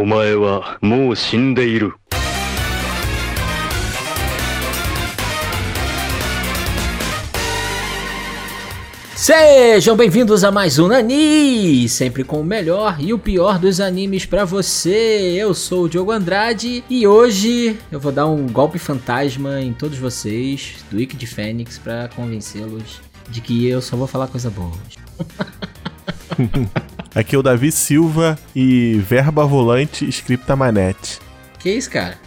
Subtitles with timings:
[0.00, 1.93] お前はもう死んでいる。
[9.15, 14.25] Sejam bem-vindos a mais um Nani, sempre com o melhor e o pior dos animes
[14.25, 15.35] pra você.
[15.37, 19.99] Eu sou o Diogo Andrade e hoje eu vou dar um golpe fantasma em todos
[19.99, 24.71] vocês do Wiki de Fênix pra convencê-los de que eu só vou falar coisa boa.
[27.13, 31.19] Aqui é o Davi Silva e verba volante scripta manete.
[31.59, 32.17] Que isso, cara?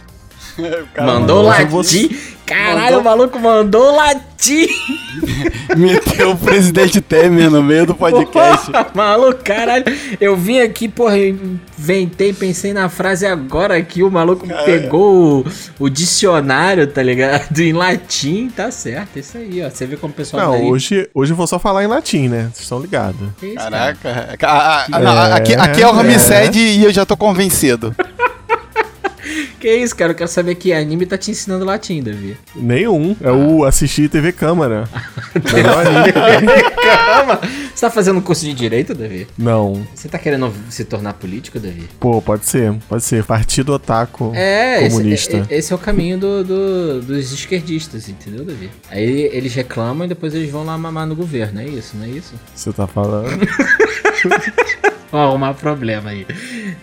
[0.97, 2.09] Mandou eu latir.
[2.09, 4.69] vou- Caralho, o maluco mandou latir.
[5.75, 8.67] Meteu o presidente Temer no meio do podcast.
[8.71, 9.83] Porra, maluco, caralho.
[10.21, 14.03] Eu vim aqui, porra, inventei, pensei na frase agora aqui.
[14.03, 15.45] O maluco pegou o,
[15.85, 17.59] o dicionário, tá ligado?
[17.59, 19.17] Em latim, tá certo.
[19.17, 19.69] Isso aí, ó.
[19.71, 22.27] Você vê como o pessoal Não, daí- hoje, hoje eu vou só falar em latim,
[22.27, 22.49] né?
[22.53, 23.27] Vocês estão ligados.
[23.39, 23.95] Que isso, cara?
[23.95, 24.47] Caraca.
[24.47, 27.95] Ah, ah, não, aqui, aqui é o Ramiced e eu já tô convencido.
[29.59, 30.11] Que isso, cara?
[30.11, 32.37] Eu quero saber que anime tá te ensinando latim, Davi.
[32.55, 33.15] Nenhum.
[33.21, 34.87] É o assistir TV Câmara.
[35.35, 36.63] Anime.
[36.81, 37.39] Calma.
[37.73, 39.27] Você tá fazendo um curso de direito, Davi?
[39.37, 39.85] Não.
[39.93, 41.87] Você tá querendo se tornar político, Davi?
[41.99, 42.73] Pô, pode ser.
[42.87, 43.23] Pode ser.
[43.23, 45.37] Partido Otaku É, Comunista.
[45.37, 48.69] Esse, é- esse é o caminho do- do- dos esquerdistas, entendeu, Davi?
[48.89, 52.09] Aí eles reclamam e depois eles vão lá mamar no governo, é isso, não é
[52.09, 52.33] isso?
[52.53, 53.29] Você tá falando?
[55.11, 56.25] Vou arrumar problema aí.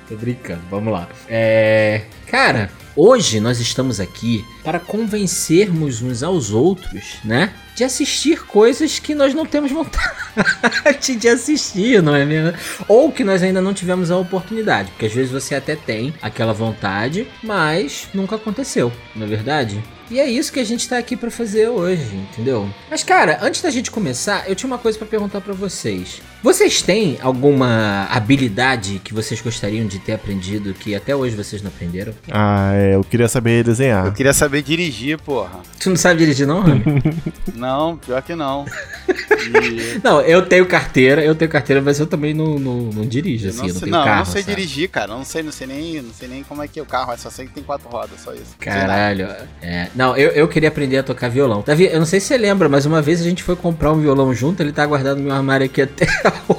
[0.09, 1.09] Tô brincando, vamos lá.
[1.29, 2.03] É.
[2.33, 7.53] Cara, hoje nós estamos aqui para convencermos uns aos outros, né?
[7.75, 12.53] De assistir coisas que nós não temos vontade de assistir, não é mesmo?
[12.87, 14.91] Ou que nós ainda não tivemos a oportunidade.
[14.91, 19.83] Porque às vezes você até tem aquela vontade, mas nunca aconteceu, não é verdade?
[20.11, 22.69] E é isso que a gente tá aqui pra fazer hoje, entendeu?
[22.91, 26.21] Mas cara, antes da gente começar, eu tinha uma coisa pra perguntar pra vocês.
[26.43, 31.71] Vocês têm alguma habilidade que vocês gostariam de ter aprendido que até hoje vocês não
[31.71, 32.13] aprenderam?
[32.31, 32.95] Ah, é.
[32.97, 34.13] Eu queria saber Eu desenhar.
[34.13, 35.61] queria saber dirigir, porra.
[35.81, 36.83] Tu não sabe dirigir não, Rami?
[37.55, 38.65] Não, pior que não.
[39.09, 43.49] E não, eu tenho carteira, eu tenho carteira, mas eu também não, não, não dirijo,
[43.49, 44.55] assim, não, eu não sei, tenho não, eu carro, não sei sabe?
[44.55, 45.13] dirigir, cara.
[45.13, 47.13] Eu Não sei, não sei nem, não sei nem como é que é o carro.
[47.13, 48.45] Eu só sei que tem quatro rodas, só isso.
[48.47, 48.73] Sei.
[48.73, 49.29] Caralho.
[49.61, 51.63] É, não, eu, eu queria aprender a tocar violão.
[51.65, 54.01] Davi, eu não sei se você lembra, mas uma vez a gente foi comprar um
[54.01, 56.07] violão junto, ele tá guardado no meu armário aqui até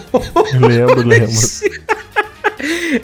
[0.59, 1.31] Lembro, lembro.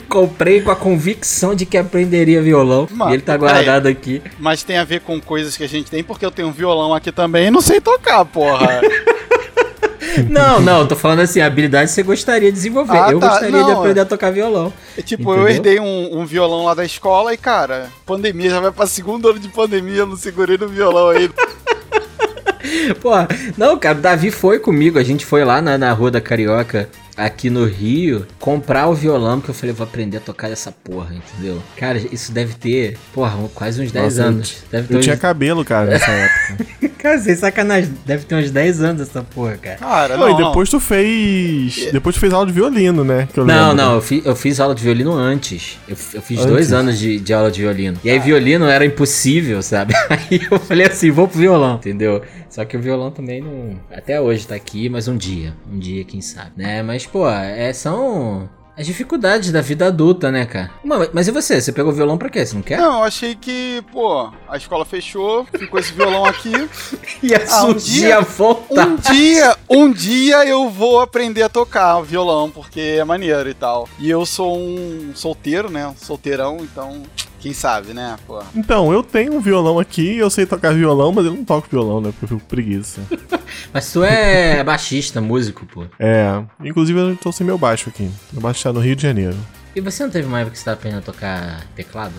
[0.08, 2.88] Comprei com a convicção de que aprenderia violão.
[2.90, 4.22] Mano, e ele tá guardado aqui.
[4.38, 6.94] Mas tem a ver com coisas que a gente tem, porque eu tenho um violão
[6.94, 8.80] aqui também e não sei tocar, porra.
[10.28, 12.98] Não, não, tô falando assim, habilidade você gostaria de desenvolver.
[12.98, 14.72] Ah, eu tá, gostaria de não, aprender a tocar violão.
[14.98, 15.42] É tipo, Entendeu?
[15.42, 19.28] eu herdei um, um violão lá da escola e, cara, pandemia, já vai pra segundo
[19.28, 21.30] ano de pandemia, eu não segurei no violão aí.
[23.00, 23.10] Pô,
[23.56, 24.98] não, cara, o Davi foi comigo.
[24.98, 26.88] A gente foi lá na, na Rua da Carioca,
[27.24, 31.14] aqui no Rio, comprar o violão, porque eu falei, vou aprender a tocar essa porra,
[31.14, 31.62] entendeu?
[31.76, 34.56] Cara, isso deve ter, porra, quase uns 10 Nossa, anos.
[34.70, 35.04] Deve ter Eu uns...
[35.04, 36.90] tinha cabelo, cara, nessa época.
[37.00, 39.78] Cara, sem sacanagem, deve ter uns 10 anos essa porra, cara.
[39.78, 41.88] Cara, Não, não, e depois tu fez.
[41.92, 43.26] Depois tu fez aula de violino, né?
[43.32, 43.76] Que eu Não, lembro.
[43.84, 45.78] não, eu, fi- eu fiz aula de violino antes.
[45.88, 46.50] Eu, eu fiz Antes?
[46.52, 47.98] dois anos de, de aula de violino.
[48.04, 48.20] E aí, Ah.
[48.20, 49.94] violino era impossível, sabe?
[50.10, 52.20] Aí eu falei assim: vou pro violão, entendeu?
[52.50, 53.80] Só que o violão também não.
[53.90, 55.54] Até hoje tá aqui, mas um dia.
[55.72, 56.82] Um dia, quem sabe, né?
[56.82, 58.48] Mas, pô, é, são.
[58.78, 60.70] As dificuldades da vida adulta, né, cara?
[60.82, 61.60] Mas, mas e você?
[61.60, 62.46] Você pegou violão pra quê?
[62.46, 62.78] Você não quer?
[62.78, 66.50] Não, eu achei que, pô, a escola fechou, ficou esse violão aqui.
[67.22, 68.86] Ia Ah, um dia- a volta.
[68.86, 73.54] Um dia, um dia eu vou aprender a tocar o violão, porque é maneiro e
[73.54, 73.86] tal.
[73.98, 75.92] E eu sou um solteiro, né?
[75.98, 77.02] Solteirão, então,
[77.40, 78.42] quem sabe, né, pô.
[78.54, 82.00] Então, eu tenho um violão aqui, eu sei tocar violão, mas eu não toco violão,
[82.00, 82.10] né?
[82.10, 83.00] Porque eu fico com preguiça.
[83.72, 85.84] Mas tu é baixista, músico, pô.
[85.98, 86.42] É.
[86.62, 88.08] Inclusive, eu tô sem meu baixo aqui.
[88.32, 89.36] Meu baixo tá no Rio de Janeiro.
[89.74, 92.14] E você não teve uma época que você tava aprendendo a tocar teclado?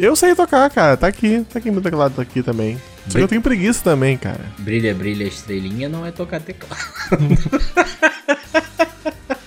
[0.00, 0.96] Eu sei tocar, cara.
[0.96, 1.44] Tá aqui.
[1.50, 2.80] Tá aqui meu teclado tá aqui também.
[3.08, 4.44] Só que eu tenho preguiça também, cara.
[4.58, 6.80] Brilha, brilha, estrelinha não é tocar teclado.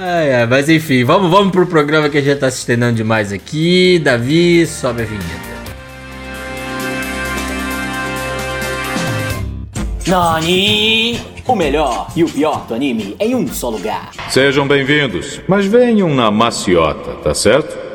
[0.00, 3.32] ai, ai, mas enfim, vamos, vamos pro programa que a gente tá se estendendo demais
[3.32, 3.98] aqui.
[3.98, 5.56] Davi, sobe a vinheta.
[10.06, 11.20] Nani!
[11.46, 14.10] O melhor e o pior do anime em um só lugar.
[14.30, 17.85] Sejam bem-vindos, mas venham na maciota, tá certo?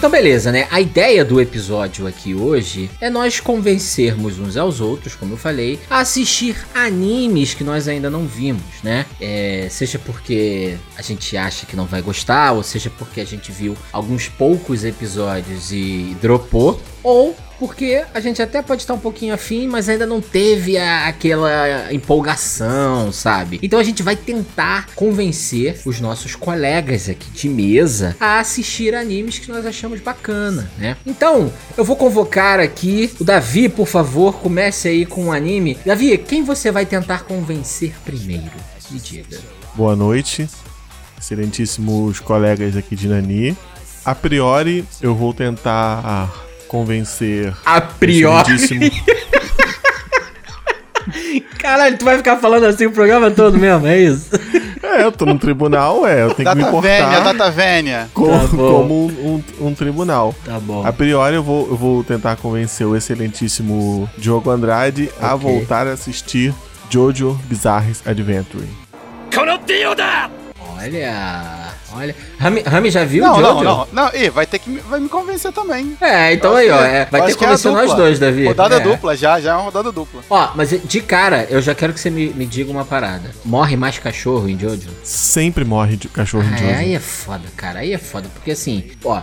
[0.00, 0.66] Então, beleza, né?
[0.70, 5.78] A ideia do episódio aqui hoje é nós convencermos uns aos outros, como eu falei,
[5.90, 9.04] a assistir animes que nós ainda não vimos, né?
[9.20, 13.52] É, seja porque a gente acha que não vai gostar, ou seja porque a gente
[13.52, 19.34] viu alguns poucos episódios e dropou, ou porque a gente até pode estar um pouquinho
[19.34, 23.60] afim, mas ainda não teve a- aquela empolgação, sabe?
[23.62, 29.38] Então a gente vai tentar convencer os nossos colegas aqui de mesa a assistir animes
[29.38, 30.96] que nós achamos bacana, né?
[31.06, 35.76] Então, eu vou convocar aqui o Davi, por favor, comece aí com um anime.
[35.84, 38.50] Davi, quem você vai tentar convencer primeiro?
[38.90, 39.38] Me diga.
[39.74, 40.48] Boa noite,
[41.20, 43.56] excelentíssimos colegas aqui de Nani.
[44.04, 46.32] A priori, eu vou tentar
[46.70, 47.52] convencer.
[47.66, 48.54] A o priori.
[48.54, 49.02] excelentíssimo-
[51.58, 54.28] Caralho, tu vai ficar falando assim o programa todo mesmo, é isso?
[54.82, 58.08] É, eu tô no tribunal, é, eu tenho que me Data Vênia, portar Data Vênia.
[58.14, 60.34] como, Tá como um, um- um tribunal.
[60.44, 60.86] Tá bom.
[60.86, 65.50] A priori, eu vou, eu vou tentar convencer o excelentíssimo Diogo Andrade a Ok.
[65.50, 66.54] voltar a assistir
[66.88, 68.68] Jojo Bizarre Adventure.
[70.78, 71.59] Olha,
[71.94, 72.14] olha.
[72.38, 73.64] Rami, Rami já viu Não, o não, Jojo?
[73.64, 74.14] não, não.
[74.14, 75.96] Ih, vai ter que me- vai me convencer também.
[76.00, 76.78] É, então aí, ó.
[76.78, 77.96] que- é, vai ter que é convencer nós dupla.
[77.96, 78.46] dois, Davi.
[78.46, 78.80] Rodada É.
[78.80, 80.22] dupla, já, já é uma rodada dupla.
[80.28, 83.30] Ó, mas de cara, eu já quero que você me, me diga uma parada.
[83.44, 84.88] Morre mais cachorro em Jojo?
[85.02, 86.78] Sempre morre de cachorro Ah, é, Jojo.
[86.78, 87.80] aí é foda, cara.
[87.80, 88.28] Aí é foda.
[88.34, 89.20] Porque assim, ó,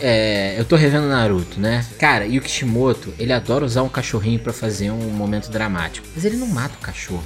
[0.00, 1.84] é, eu tô revendo Naruto, né?
[1.98, 6.06] Cara, e o Kishimoto, ele adora usar um cachorrinho pra fazer um momento dramático.
[6.14, 7.22] Mas ele não mata o cachorro?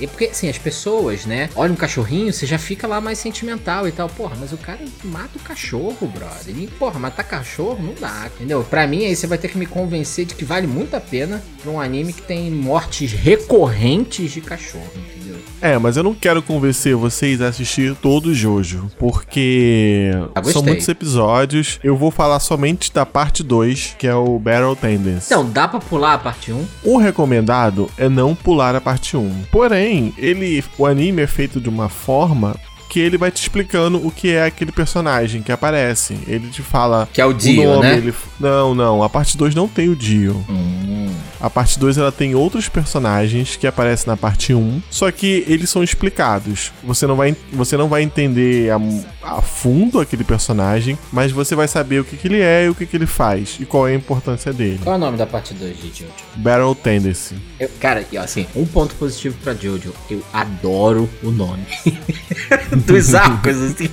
[0.00, 1.50] E porque, assim, as pessoas, né?
[1.54, 4.08] Olha um cachorrinho, você já fica lá mais sentimental e tal.
[4.08, 6.56] Porra, mas o cara mata o cachorro, brother.
[6.56, 8.64] E, porra, matar cachorro não dá, entendeu?
[8.64, 11.42] Pra mim, aí você vai ter que me convencer de que vale muito a pena
[11.62, 15.19] pra um anime que tem mortes recorrentes de cachorro, entendeu?
[15.60, 20.62] É, mas eu não quero convencer vocês a assistir todo o Jojo, porque Ah, são
[20.62, 21.78] muitos episódios.
[21.82, 25.26] Eu vou falar somente da parte 2, que é o Battle Tendency.
[25.26, 26.64] Então, dá pra pular a parte 1?
[26.84, 29.42] O recomendado é não pular a parte 1.
[29.50, 32.56] Porém, ele, o anime é feito de uma forma
[32.88, 36.18] que ele vai te explicando o que é aquele personagem que aparece.
[36.26, 37.96] Ele te fala Que é o Dio, nome, né?
[37.98, 39.02] ele- Não, não.
[39.04, 40.44] A parte 2 não tem o Dio.
[40.48, 40.99] Hum.
[41.40, 45.70] A parte 2 ela tem outros personagens que aparecem na parte 1, só que eles
[45.70, 46.72] são explicados.
[46.84, 51.66] Você não vai, você não vai entender a, a fundo aquele personagem, mas você vai
[51.68, 53.92] saber o que, que ele é e o que, que ele faz e qual é
[53.92, 54.80] a importância dele.
[54.82, 56.12] Qual é o nome da parte 2 de Jojo?
[56.36, 57.34] Battle Tendency.
[57.58, 61.64] Eu- cara, assim, um ponto positivo pra Jojo, eu adoro o nome
[62.86, 63.88] dos arcos, assim.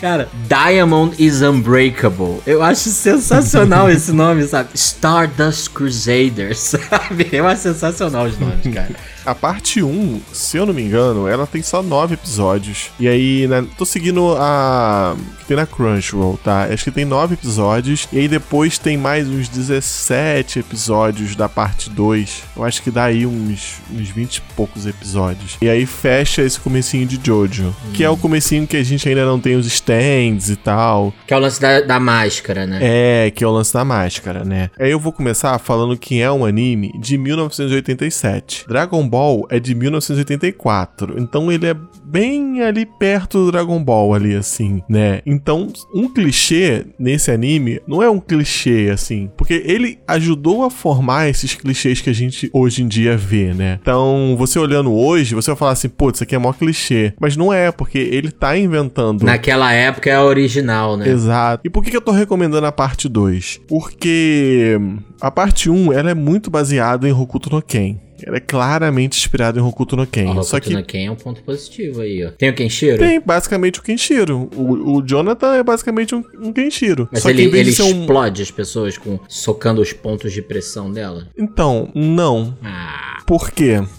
[0.00, 2.40] Cara, Diamond is Unbreakable.
[2.46, 4.70] Eu acho sensacional esse nome, sabe?
[4.74, 7.28] Stardust Crusaders, sabe?
[7.32, 8.90] Eu acho sensacional os nomes, cara.
[9.28, 12.90] A parte 1, se eu não me engano, ela tem só 9 episódios.
[12.98, 15.14] E aí, né, tô seguindo a.
[15.40, 16.62] que tem na Crunchyroll, tá?
[16.64, 18.08] Acho que tem 9 episódios.
[18.10, 22.42] E aí depois tem mais uns 17 episódios da parte 2.
[22.56, 25.58] Eu acho que dá aí uns, uns 20 e poucos episódios.
[25.60, 27.76] E aí fecha esse comecinho de Jojo.
[27.92, 31.12] Que é o comecinho que a gente ainda não tem os stands e tal.
[31.26, 32.78] Que é o lance da, da máscara, né?
[32.80, 34.70] É, que é o lance da máscara, né?
[34.80, 38.64] Aí eu vou começar falando que é um anime de 1987.
[38.66, 39.17] Dragon Ball
[39.50, 41.20] é de 1984.
[41.20, 45.20] Então ele é bem ali perto do Dragon Ball ali assim, né?
[45.26, 51.28] Então, um clichê nesse anime não é um clichê assim, porque ele ajudou a formar
[51.28, 53.78] esses clichês que a gente hoje em dia vê, né?
[53.80, 57.36] Então, você olhando hoje, você vai falar assim, pô, isso aqui é mó clichê, mas
[57.36, 61.08] não é, porque ele tá inventando Naquela época é a original, né?
[61.08, 61.62] Exato.
[61.64, 63.60] E por que, eu tô recomendando a parte 2?
[63.68, 64.78] Porque
[65.20, 67.96] a parte 1 ela é muito baseada em Hokuto no Ken.
[68.24, 70.42] Ela é claramente inspirada em Hokuto no Ken.
[70.42, 72.30] Só que no Ken é um ponto positivo aí, ó.
[72.30, 72.98] Tem o Kenshiro?
[72.98, 74.48] tem basicamente o Kenshiro.
[74.54, 77.08] O, o Jonathan é basicamente um, um Kenshiro.
[77.12, 78.00] Mas Só ele, ele de ser um...
[78.00, 81.28] explode as pessoas com socando os pontos de pressão dela?
[81.36, 82.56] Então, não.
[82.62, 83.18] Ah.
[83.26, 83.82] Por quê?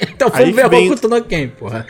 [0.00, 1.86] Então vamos ver vem- Hokuto no Ken, porra.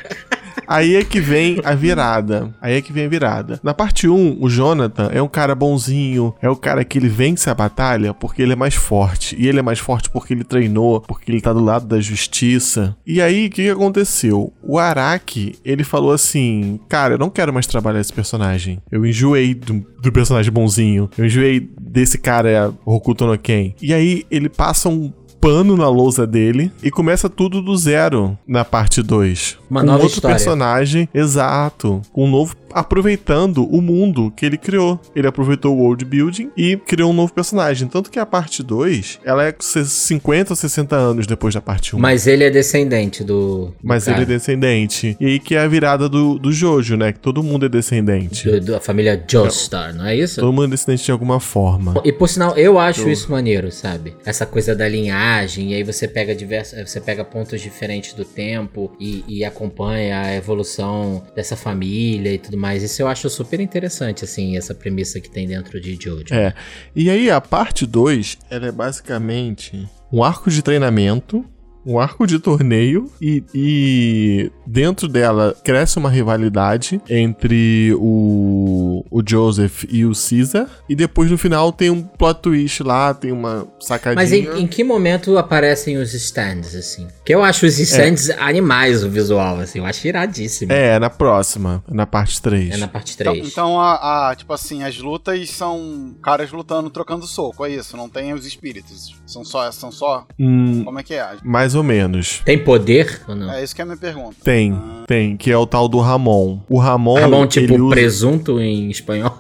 [0.69, 2.55] Aí é que vem a virada.
[2.61, 3.59] Aí é que vem a virada.
[3.63, 7.49] Na parte 1, o Jonathan é um cara bonzinho, é o cara que ele vence
[7.49, 9.35] a batalha porque ele é mais forte.
[9.39, 12.95] E ele é mais forte porque ele treinou, porque ele tá do lado da justiça.
[13.07, 14.53] E aí, o que, que aconteceu?
[14.63, 18.83] O Araki, ele falou assim: Cara, eu não quero mais trabalhar esse personagem.
[18.93, 21.09] Eu enjoei do, do personagem bonzinho.
[21.17, 23.73] Eu enjoei desse cara Hokuto no Ken.
[23.81, 28.65] E aí, ele passa um pano na lousa dele e começa tudo do zero na
[28.65, 29.59] parte 2.
[29.71, 30.37] Uma com nova outro história.
[30.37, 35.01] personagem, exato, com um novo aproveitando o mundo que ele criou.
[35.15, 39.21] Ele aproveitou o world building e criou um novo personagem, tanto que a parte 2,
[39.25, 41.99] ela é 50 ou 60 anos depois da parte 1.
[41.99, 43.67] Mas ele é descendente do.
[43.67, 44.19] do Mas cara.
[44.19, 45.17] ele é descendente.
[45.21, 47.13] E aí que é a virada do, do Jojo, né?
[47.13, 48.49] Que todo mundo é descendente.
[48.49, 50.41] Do- da família Joestar, não é isso?
[50.41, 52.01] Todo mundo é descendente de alguma forma.
[52.05, 54.15] E por sinal, eu acho isso maneiro, sabe?
[54.25, 56.79] Essa coisa da linhagem, e aí você pega diversos.
[56.89, 62.58] Você pega pontos diferentes do tempo e, e acompanha a evolução dessa família e tudo
[62.59, 66.35] Mas isso eu acho super interessante, assim, essa premissa que tem dentro de Jojo.
[66.35, 66.53] É.
[66.95, 71.45] E aí a parte 2, ela é basicamente um arco de treinamento,
[71.89, 79.85] um arco de torneio e, e dentro dela cresce uma rivalidade entre o, o Joseph
[79.89, 80.69] e o Caesar.
[80.89, 84.23] E depois no final tem um plot twist lá, tem uma sacadinha.
[84.23, 87.09] Mas em, em que momento aparecem os stands, assim?
[87.25, 90.73] Que eu acho os stands animais o visual, assim, eu acho iradíssimo.
[90.73, 92.75] É, na próxima, na parte 3.
[92.75, 93.49] É na parte Então, 3.
[93.49, 97.97] então a, a- tipo assim, as lutas são caras lutando, trocando soco, é isso.
[97.97, 99.15] Não tem os espíritos.
[99.27, 100.27] São só, são só.
[100.39, 101.37] Hum, Como é que é?
[101.43, 102.43] mais ou menos.
[102.45, 103.51] Tem poder ou não?
[103.53, 104.37] É isso que é a minha pergunta.
[104.45, 106.61] Tem, tem, que é o tal do Ramon.
[106.69, 107.19] O Ramon.
[107.21, 109.33] Ramon, tipo, usa- presunto em espanhol.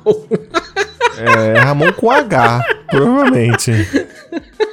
[1.19, 3.73] É, Ramon com H, provavelmente.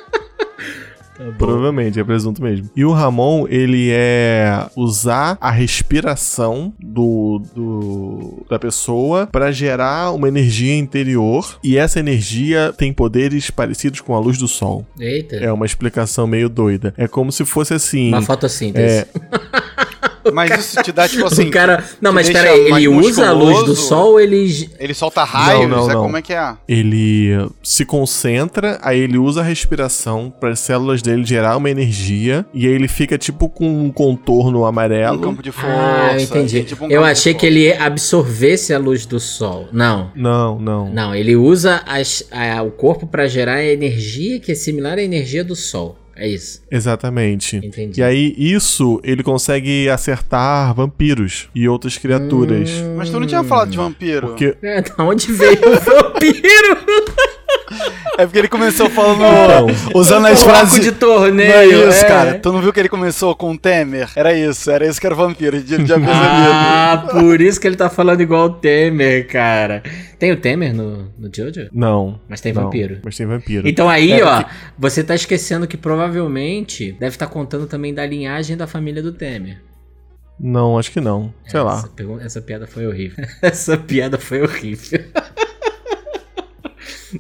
[1.38, 2.70] Provavelmente, é presunto mesmo.
[2.76, 10.28] E o Ramon, ele é usar a respiração do, do- da pessoa pra gerar uma
[10.28, 11.58] energia interior.
[11.64, 14.86] E essa energia tem poderes parecidos com a luz do sol.
[15.00, 15.36] Eita.
[15.38, 16.94] É uma explicação meio doida.
[16.98, 18.10] É como se fosse assim.
[18.10, 18.86] Uma fotossíntese.
[18.86, 19.08] É,
[20.34, 21.48] Mas isso te dá, tipo assim.
[21.48, 21.84] o cara.
[22.02, 24.70] Não, mas pera aí, ele usa a luz do sol ou ele.
[24.80, 25.70] Ele solta raios?
[25.70, 26.02] Não, não, é não.
[26.04, 26.54] como é que é?
[26.68, 32.46] Ele se concentra, aí ele usa a respiração para as células dele gerar uma energia.
[32.54, 35.20] E aí ele fica tipo com um contorno Um amarelo.
[35.22, 35.68] campo de força.
[35.70, 36.64] Ah, eu entendi.
[36.64, 39.68] tipo um eu achei que ele absorvesse a luz do sol.
[39.72, 40.12] Não.
[40.16, 40.90] Não, não.
[40.94, 45.44] Não, ele usa as- a- o corpo pra gerar energia que é similar à energia
[45.44, 45.98] do sol.
[46.16, 46.64] É isso.
[46.72, 47.58] Exatamente.
[47.58, 48.00] Entendi.
[48.00, 52.70] E aí, isso ele consegue acertar vampiros e outras criaturas.
[52.96, 54.28] Mas tu não tinha falado de vampiro.
[54.30, 54.56] Porque.
[54.62, 56.78] É, da onde veio o vampiro?
[58.18, 59.70] É porque ele começou falando.
[59.72, 59.92] Então.
[60.00, 60.80] usando as frases.
[60.80, 61.52] de Não torneio.
[61.52, 62.08] é isso, é.
[62.08, 62.40] cara.
[62.40, 64.10] Tu não viu que ele começou com o Temer?
[64.16, 65.58] Era isso, era isso que era o vampiro.
[65.66, 66.06] Já percebi.
[66.10, 69.84] Ah, por isso que ele tá falando igual o Temer, cara.
[70.20, 71.68] Tem o Temer no, no Jojo?
[71.74, 72.20] Não.
[72.30, 73.00] Mas tem não, vampiro.
[73.04, 73.68] Mas tem vampiro.
[73.68, 74.44] Então aí, É, ó,
[74.78, 79.62] você tá esquecendo que provavelmente deve estar contando também da linhagem da família do Temer.
[80.40, 81.34] Não, acho que não.
[81.48, 81.78] Sei lá.
[81.78, 83.26] Essa, pergun- essa piada foi horrível.
[83.42, 85.00] essa piada foi horrível.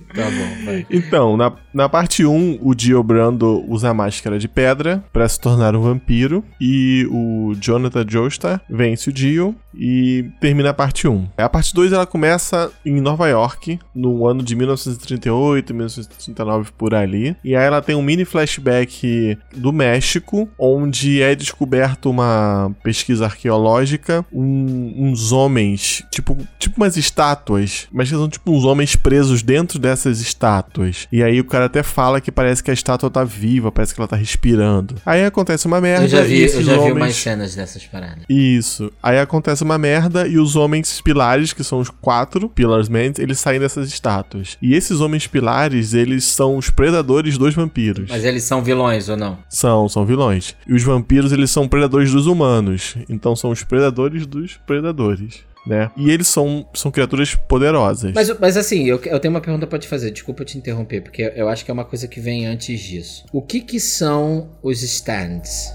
[0.13, 0.85] tá bom, vai.
[0.89, 5.39] Então, na, na parte 1, o Dio Brando usa a máscara de pedra pra se
[5.39, 6.43] tornar um vampiro.
[6.59, 11.27] E o Jonathan Joestar vence o Dio e termina a parte 1.
[11.37, 17.35] A parte 2 ela começa em Nova York, no ano de 1938, 1939 por ali.
[17.43, 24.25] E aí ela tem um mini flashback do México, onde é descoberto uma pesquisa arqueológica,
[24.31, 29.77] um- uns homens, tipo, tipo umas estátuas, mas que são tipo uns homens presos dentro
[29.85, 31.07] dessas estátuas.
[31.11, 33.99] E aí o cara até fala que parece que a estátua tá viva, parece que
[33.99, 34.95] ela tá respirando.
[35.05, 36.95] Aí acontece uma merda Eu já e vi, eu já vi homens...
[36.95, 38.23] umas cenas dessas paradas.
[38.27, 38.91] Isso.
[39.01, 43.39] Aí acontece uma merda e os homens pilares, que são os quatro Pillars Men, eles
[43.39, 44.57] saem dessas estátuas.
[44.61, 48.09] E esses homens pilares, eles são os predadores dos vampiros.
[48.09, 49.37] Mas eles são vilões ou não?
[49.47, 50.55] São, são vilões.
[50.67, 52.95] E os vampiros, eles são predadores dos humanos.
[53.07, 55.89] Então são os predadores dos predadores, né?
[55.95, 58.13] E eles são, são criaturas poderosas.
[58.13, 60.11] Mas, mas assim, eu, eu tenho uma pergunta pra te fazer.
[60.11, 63.25] Desculpa te interromper, porque eu acho que é uma coisa que vem antes disso.
[63.31, 65.73] O que que são os stands?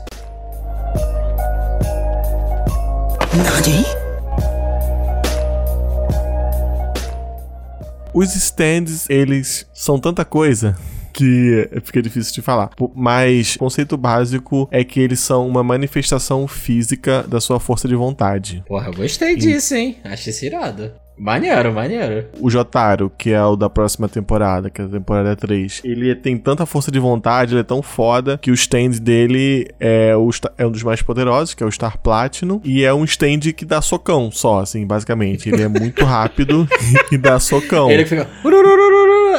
[8.12, 10.76] Os stands, eles são tanta coisa
[11.20, 12.70] que fica difícil de falar.
[12.94, 17.94] Mas o conceito básico é que eles são uma manifestação física da sua força de
[17.94, 18.64] vontade.
[18.66, 19.96] Porra, eu gostei disso, hein?
[20.04, 20.92] Achei isso irado.
[21.20, 22.28] Maneiro, maneiro.
[22.40, 26.38] O Jotaro, que é o da próxima temporada, que é a temporada 3, ele tem
[26.38, 30.66] tanta força de vontade, ele é tão foda, que o stand dele é, o, é
[30.66, 33.82] um dos mais poderosos, que é o Star Platinum, e é um stand que dá
[33.82, 35.50] socão só, assim, basicamente.
[35.50, 36.66] Ele é muito rápido
[37.12, 37.90] e dá socão.
[37.90, 38.26] Ele fica.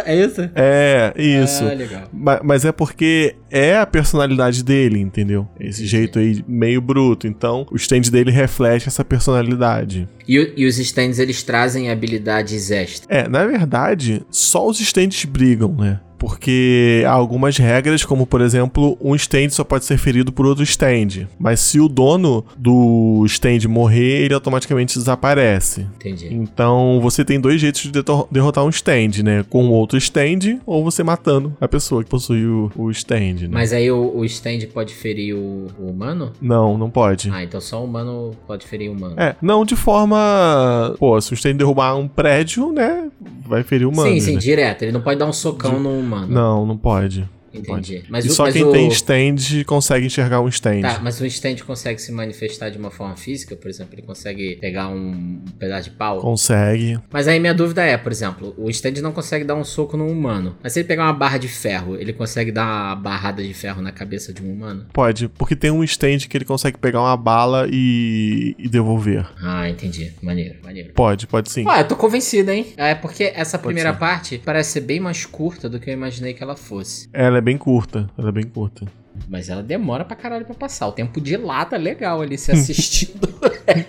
[0.05, 0.50] É isso?
[0.55, 1.63] É, isso.
[1.65, 2.03] Ah, legal.
[2.12, 5.48] Ma- Mas é porque é a personalidade dele, entendeu?
[5.60, 7.27] Esse jeito aí meio bruto.
[7.27, 10.08] Então, o stand dele reflete essa personalidade.
[10.27, 13.08] E, e os stands eles trazem habilidades extras.
[13.10, 16.00] É, na verdade, só os stands brigam, né?
[16.22, 20.63] Porque há algumas regras, como por exemplo, um stand só pode ser ferido por outro
[20.63, 21.28] stand.
[21.40, 25.88] Mas se o dono do stand morrer, ele automaticamente desaparece.
[25.96, 26.32] Entendi.
[26.32, 27.92] Então você tem dois jeitos de
[28.30, 29.44] derrotar um stand, né?
[29.50, 33.50] Com outro stand ou você matando a pessoa que possui o, o stand, né?
[33.50, 36.34] Mas aí o, o stand pode ferir o, o humano?
[36.40, 37.32] Não, não pode.
[37.32, 39.16] Ah, então só o humano pode ferir o humano.
[39.18, 40.94] É, não de forma.
[41.00, 43.10] Pô, se o stand derrubar um prédio, né?
[43.44, 44.12] Vai ferir o humano.
[44.12, 44.40] sim, sim, né?
[44.40, 44.84] direto.
[44.84, 46.34] Ele não pode dar um socão no humano.
[46.34, 47.27] Não, não pode.
[47.53, 48.03] Entendi.
[48.10, 50.81] Mas e o- só mas quem o- tem stand consegue enxergar um stand.
[50.81, 53.55] Tá, mas o stand consegue se manifestar de uma forma física?
[53.55, 56.20] Por exemplo, ele consegue pegar um pedaço de pau?
[56.22, 57.00] Consegue.
[57.12, 60.10] Mas aí minha dúvida é, por exemplo, o stand não consegue dar um soco num
[60.10, 60.55] humano.
[60.63, 63.81] Mas se ele pegar uma barra de ferro, ele consegue dar uma barrada de ferro
[63.81, 64.86] na cabeça de um humano?
[64.93, 69.25] Pode, porque tem um stand que ele consegue pegar uma bala e, e devolver.
[69.43, 70.12] Ah, entendi.
[70.22, 70.93] Maneiro, maneiro.
[70.93, 71.65] Pode, pode sim.
[71.67, 72.67] Ah, eu tô convencido, hein?
[72.77, 74.00] É porque essa Pode primeira ser.
[74.00, 77.08] parte parece ser bem mais curta do que eu imaginei que ela fosse.
[77.13, 78.10] Ela é bem curta.
[78.17, 78.86] Ela é bem curta.
[79.27, 80.88] Mas ela demora pra caralho pra passar.
[80.88, 83.29] O tempo dilata legal ali se assistindo.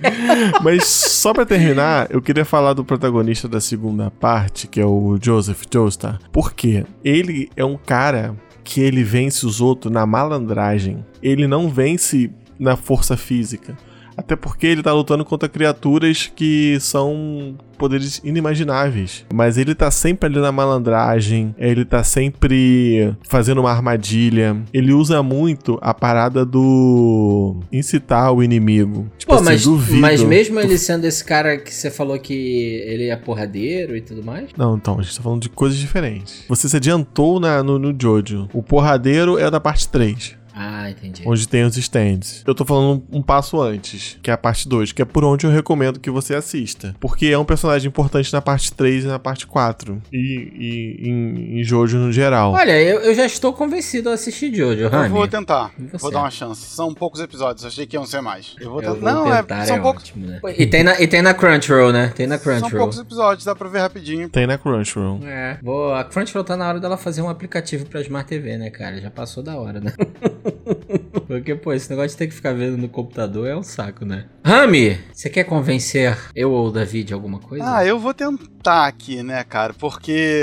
[0.62, 5.18] Mas só pra terminar, eu queria falar do protagonista da segunda parte, que é o
[5.20, 6.18] Joseph Joestar.
[6.32, 6.84] Por quê?
[7.04, 11.04] Ele é um cara que ele vence os outros na malandragem.
[11.22, 13.76] Ele não vence na força física.
[14.16, 19.24] Até porque ele tá lutando contra criaturas que são poderes inimagináveis.
[19.34, 24.56] Mas ele tá sempre ali na malandragem, ele tá sempre fazendo uma armadilha.
[24.72, 29.10] Ele usa muito a parada do incitar o inimigo.
[29.18, 30.00] Tipo Pô, assim, mas, duvido.
[30.00, 32.32] mas mesmo ele sendo esse cara que você falou que
[32.86, 34.50] ele é porradeiro e tudo mais?
[34.56, 36.44] Não, então, a gente tá falando de coisas diferentes.
[36.48, 38.48] Você se adiantou na, no, no Jojo.
[38.52, 40.41] O porradeiro é da parte 3.
[40.54, 41.22] Ah, entendi.
[41.26, 42.42] onde tem os stands.
[42.46, 45.24] Eu tô falando um, um passo antes, que é a parte 2, que é por
[45.24, 46.94] onde eu recomendo que você assista.
[47.00, 50.00] Porque é um personagem importante na parte 3 e na parte 4.
[50.12, 50.18] E,
[50.98, 52.52] e em, em Jojo no geral.
[52.52, 55.08] Olha, eu, eu já estou convencido a assistir Jojo, Eu Rami.
[55.08, 55.70] vou tentar.
[56.00, 56.62] Vou dar uma chance.
[56.66, 57.64] São poucos episódios.
[57.64, 58.54] Achei que iam ser mais.
[58.60, 59.14] Eu vou Eu tentar.
[59.14, 60.02] vou Não, tentar, é, são é poucos.
[60.02, 60.40] ótimo, né?
[60.58, 62.12] E tem, na, e tem na Crunchyroll, né?
[62.14, 62.78] Tem na São Crunchyroll.
[62.78, 64.28] poucos episódios, dá pra ver rapidinho.
[64.28, 65.20] Tem na Crunchyroll.
[65.24, 68.70] É, vou, a Crunchyroll tá na hora dela fazer um aplicativo pra Smart TV, né,
[68.70, 69.00] cara?
[69.00, 69.92] Já passou da hora, né?
[71.26, 74.26] Porque, pô, esse negócio de ter que ficar vendo no computador é um saco, né?
[74.44, 77.64] Rami, você quer convencer eu ou o Davi de alguma coisa?
[77.76, 79.72] Ah, eu vou tentar aqui, né, cara?
[79.72, 80.42] Porque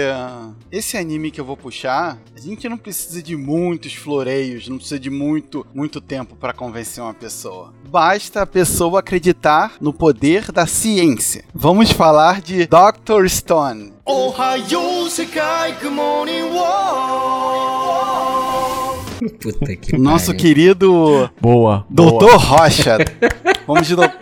[0.72, 5.00] esse anime que eu vou puxar, a gente não precisa de muitos floreios, não precisa
[5.00, 7.74] de muito, muito tempo pra convencer uma pessoa.
[7.90, 11.44] Basta a pessoa acreditar no poder da ciência.
[11.54, 13.28] Vamos falar de Dr.
[13.28, 13.94] Stone.
[19.42, 20.40] Puta que nosso pariu.
[20.40, 21.86] querido Boa.
[21.90, 22.98] Doutor Rocha.
[23.68, 24.18] Vamos de doutor.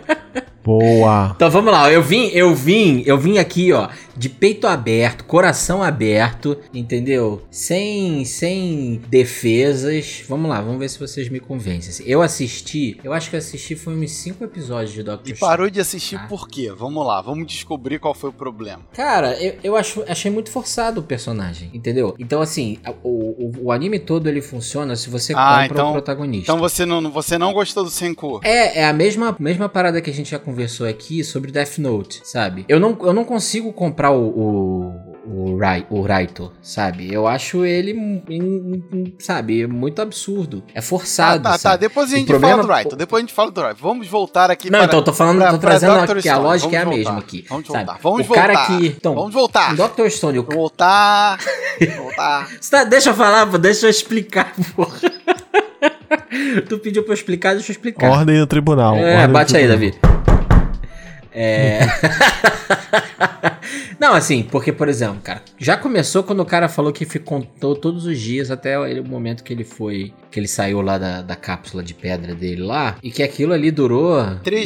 [0.64, 1.32] Boa.
[1.34, 5.82] Então vamos lá, eu vim, eu vim, eu vim aqui, ó, de peito aberto, coração
[5.82, 7.42] aberto, entendeu?
[7.50, 10.22] Sem sem defesas.
[10.28, 12.04] Vamos lá, vamos ver se vocês me convencem.
[12.06, 15.78] Eu assisti, eu acho que assisti foi uns cinco episódios de Doctor E parou de
[15.78, 15.82] Ah.
[15.82, 16.72] assistir por quê?
[16.76, 18.82] Vamos lá, vamos descobrir qual foi o problema.
[18.92, 22.14] Cara, eu, eu acho, achei muito forçado o personagem, entendeu?
[22.18, 25.92] Então, assim, o, o, o anime todo ele funciona se você Ah, compra então- o
[25.92, 26.42] protagonista.
[26.52, 28.40] Então você não, você não gostou do Senku?
[28.42, 32.20] É, é a mesma, mesma parada que a gente já conversou aqui sobre Death Note,
[32.24, 32.64] sabe?
[32.68, 37.12] Eu não, eu não consigo comprar o, o, o, Rai, o Raito, sabe?
[37.12, 37.94] Eu acho ele,
[39.18, 40.62] sabe, muito absurdo.
[40.74, 41.58] É Tá, forçado, tá, tá.
[41.58, 41.80] sabe?
[41.80, 42.96] Depois a O gente problema- fala do Raito.
[42.96, 43.78] Depois a gente fala do Raito.
[43.82, 44.86] Vamos voltar aqui Não, para...
[44.86, 47.26] então, eu tô falando, pra- tô trazendo aqui, a lógica é a Vamos mesma voltar.
[47.26, 47.44] aqui.
[47.48, 47.84] Vamos sabe?
[47.84, 48.00] voltar.
[48.02, 48.46] Vamos o voltar.
[48.46, 48.86] cara que.
[48.86, 49.74] Então, Vamos voltar.
[49.74, 50.08] Dr.
[50.08, 51.38] Stone, o Voltar.
[51.96, 52.48] voltar.
[52.70, 54.98] Tá- deixa eu falar, pô, deixa eu explicar, porra.
[56.68, 58.10] tu pediu pra eu explicar, deixa eu explicar.
[58.10, 58.96] Ordem no tribunal.
[58.96, 59.68] É, ordem bate aí.
[59.68, 59.94] Davi.
[61.32, 61.80] É.
[63.98, 67.74] Não, assim, porque, por exemplo, cara, já começou quando o cara falou que ficou contou
[67.76, 70.12] todos os dias até ele- o momento que ele foi.
[70.30, 72.96] Que ele saiu lá da, da cápsula de pedra dele lá.
[73.02, 74.16] E que aquilo ali durou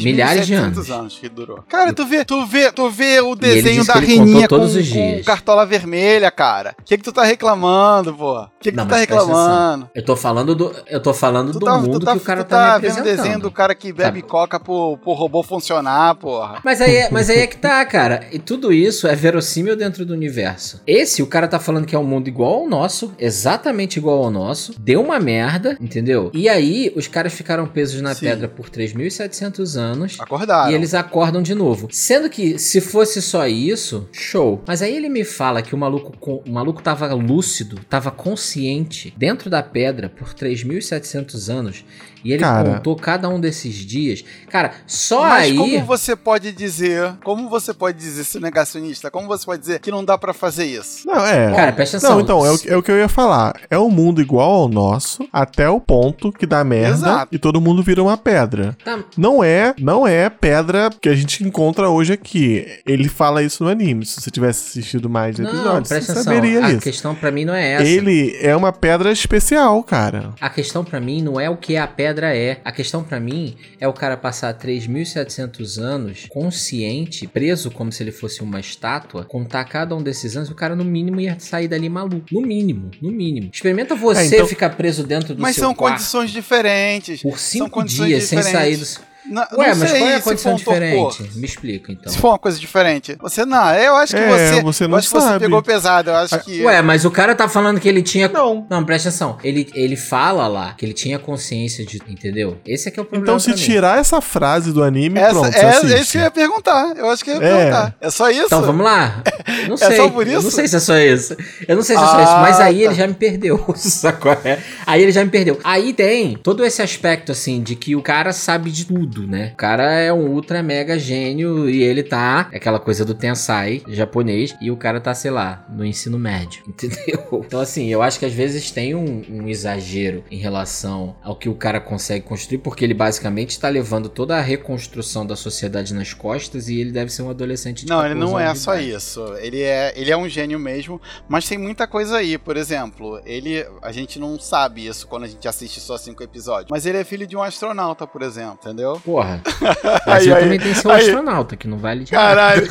[0.03, 0.91] milhares de 3.700 anos.
[0.91, 1.63] anos que durou.
[1.69, 6.31] Cara, tu vê, tu vê, tu vê o desenho da Reninha com, com cartola vermelha,
[6.31, 6.75] cara.
[6.81, 8.43] O que que tu tá reclamando, pô?
[8.43, 9.89] O que que Não, tu tá reclamando?
[9.95, 10.73] Eu tô falando do.
[10.89, 13.01] Eu tô falando Tu do tá, mundo tá, que o cara tu tá, tá vendo
[13.01, 16.52] o desenho do cara que bebe coca pro, pro robô funcionar, porra.
[16.65, 18.27] Mas aí, é, mas aí é que tá, cara.
[18.33, 20.81] E tudo isso é verossímil dentro do universo.
[20.87, 24.31] Esse, o cara tá falando que é um mundo igual ao nosso, exatamente igual ao
[24.31, 24.75] nosso.
[24.79, 26.31] Deu uma merda, entendeu?
[26.35, 28.27] E aí, os caras ficaram presos na Sim.
[28.27, 30.17] pedra por 3.700 anos.
[30.21, 30.71] Acordaram.
[30.71, 31.89] E eles acordam de novo.
[31.91, 34.63] Sendo que, se fosse só isso, show.
[34.67, 39.49] Mas aí ele me fala que o maluco, o maluco tava lúcido, tava consciente dentro
[39.49, 41.85] da pedra por 3.700 anos.
[42.25, 42.75] E ele Cara.
[42.75, 44.25] contou cada um desses dias.
[44.49, 45.57] Cara, só Mas aí.
[45.57, 49.91] como você pode dizer, como você pode dizer, se negacionista, como você pode dizer que
[49.91, 51.07] não dá pra fazer isso?
[51.07, 51.55] Não, é.
[51.55, 52.17] Cara, presta atenção.
[52.17, 53.55] Não, então, é o, é o que eu ia falar.
[53.71, 57.29] É um mundo igual ao nosso, até o ponto que dá merda Exato.
[57.35, 58.77] e todo mundo vira uma pedra.
[58.85, 62.67] Tá, Não é, não é pedra que a gente encontra hoje aqui.
[62.87, 64.07] Ele fala isso no anime.
[64.07, 66.23] Se você tivesse assistido mais não, episódios, você atenção.
[66.23, 66.81] saberia A isso.
[66.81, 67.85] questão pra mim não é essa.
[67.85, 70.31] Ele é uma pedra especial, cara.
[70.41, 72.61] A questão pra mim não é o que a pedra é.
[72.65, 78.11] A questão pra mim é o cara passar 3.700 anos consciente, preso como se ele
[78.11, 81.91] fosse uma estátua, contar cada um desses anos, o cara no mínimo ia sair dali
[81.91, 82.25] maluco.
[82.33, 83.51] No mínimo, no mínimo.
[83.53, 87.21] Experimenta você É, então- ficar preso dentro do Mas seu são quarto condições diferentes.
[87.21, 88.87] por são cinco dias sem sair do...
[89.25, 91.31] Não- Ué, não mas sei qual é a condição um diferente?
[91.37, 92.13] Me explica, então.
[92.13, 93.17] Se for uma coisa diferente.
[93.21, 94.63] Você não, eu acho que É, você.
[94.63, 95.39] você eu não acho que você sabe.
[95.45, 96.11] pegou pesado.
[96.11, 96.63] Eu acho que.
[96.65, 98.29] Ué, mas o cara tá falando que ele tinha.
[98.29, 98.67] Não.
[98.69, 99.39] Não, presta atenção.
[99.45, 102.03] Ele, ele fala lá que ele tinha consciência de.
[102.09, 102.59] Entendeu?
[102.67, 103.25] Esse é que é o problema.
[103.25, 103.63] Então, se pra mim.
[103.63, 106.97] tirar essa frase do anime, essa, pronto, é, você é isso que eu ia perguntar.
[106.97, 107.57] Eu acho que eu ia É.
[107.57, 107.95] perguntar.
[108.01, 108.47] É só isso?
[108.47, 109.23] Então vamos lá.
[109.69, 109.97] Não É sei.
[109.97, 110.51] só por Eu não isso?
[110.51, 111.37] sei se é só isso.
[111.67, 112.33] Eu não sei se é só Ah, isso.
[112.39, 112.85] Mas aí tá.
[112.85, 113.65] ele já me perdeu.
[113.77, 114.33] Sacou?
[114.45, 114.59] É?
[114.87, 115.59] Aí ele já me perdeu.
[115.65, 119.51] Aí tem todo esse aspecto, assim, de que o cara sabe de tudo, né?
[119.55, 122.49] O cara é um ultra mega gênio e ele tá.
[122.53, 124.55] é Aquela coisa do Tensai japonês.
[124.61, 126.63] E o cara tá, sei lá, no ensino médio.
[126.69, 127.43] Entendeu?
[127.47, 131.49] Então, assim, eu acho que às vezes tem um, um exagero em relação ao que
[131.49, 136.13] o cara consegue construir, porque ele basicamente tá levando toda a reconstrução da sociedade nas
[136.15, 138.91] costas e ele deve ser um adolescente de Não, ele 14 não é só idade.
[138.97, 139.35] isso.
[139.43, 142.39] Ele é, ele é um gênio mesmo, mas tem muita coisa aí.
[142.39, 143.65] Por exemplo, ele.
[143.83, 146.69] A gente não sabe isso quando a gente assiste só cinco episódios.
[146.71, 149.01] Mas ele é filho de um astronauta, por exemplo, entendeu?
[149.05, 149.41] Porra.
[150.07, 151.03] Mas Aí, eu aí, também tenho que ser um aí.
[151.07, 152.27] astronauta, que não vale de nada.
[152.35, 152.69] Caralho,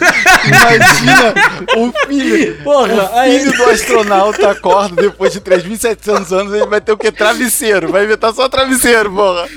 [0.47, 1.33] imagina
[1.77, 2.63] o filho.
[2.63, 7.11] Porra, o filho do astronauta acorda depois de 3.700 anos, ele vai ter o quê?
[7.11, 7.91] Travesseiro.
[7.91, 9.47] Vai inventar só travesseiro, porra.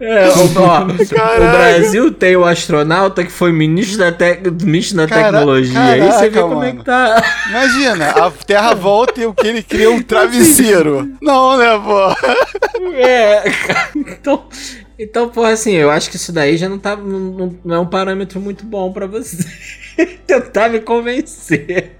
[0.00, 1.50] É, ó, ó, o.
[1.56, 5.80] Brasil tem o astronauta que foi ministro da, tec- ministro da Cara- tecnologia.
[5.80, 7.22] Aí você vê como é que tá.
[7.48, 11.16] Imagina, a Terra volta e o que ele cria é um travesseiro.
[11.20, 12.16] Não, né, porra?
[12.94, 14.48] É, cara, então.
[14.98, 17.78] Então, porra, assim, eu acho que isso daí já não, tá, não, não- não é
[17.80, 19.36] um parâmetro muito bom pra você
[20.26, 21.92] tentar me convencer.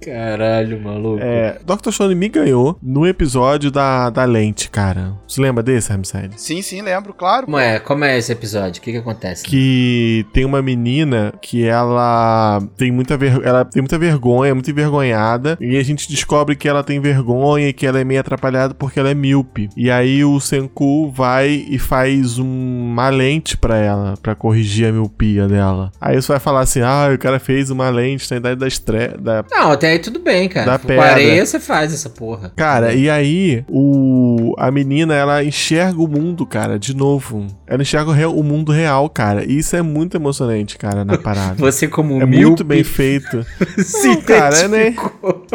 [0.00, 1.20] Caralho, maluco.
[1.22, 1.90] É, Dr.
[1.90, 5.12] Stone me ganhou no episódio da, da lente, cara.
[5.26, 6.30] Você lembra desse, Ramside?
[6.40, 7.46] Sim, sim, lembro, claro.
[7.46, 8.80] Como é, como é esse episódio?
[8.80, 9.44] O que que acontece?
[9.44, 13.40] Que tem uma menina que ela tem muita, ver...
[13.44, 15.56] ela tem muita vergonha, é muito envergonhada.
[15.60, 18.98] E a gente descobre que ela tem vergonha e que ela é meio atrapalhada porque
[18.98, 19.68] ela é míope.
[19.76, 24.92] E aí o Senku vai e faz um- uma lente pra ela, pra corrigir a
[24.92, 25.90] miopia dela.
[26.00, 29.16] Aí você vai falar assim: ah, o cara fez uma lente na idade da estreia.
[29.18, 29.44] Da...
[29.50, 30.66] Não, até aí tudo bem, cara.
[30.72, 31.04] Da Com pedra.
[31.04, 32.52] areia você faz essa porra.
[32.56, 37.46] Cara, e aí o a menina ela enxerga o mundo, cara, de novo.
[37.66, 39.44] Ela enxerga o, real- o mundo real, cara.
[39.44, 41.54] E isso é muito emocionante, cara, na parada.
[41.58, 43.44] Você como É míope, muito bem feito.
[44.04, 45.46] Não, cara, é nem- identificou.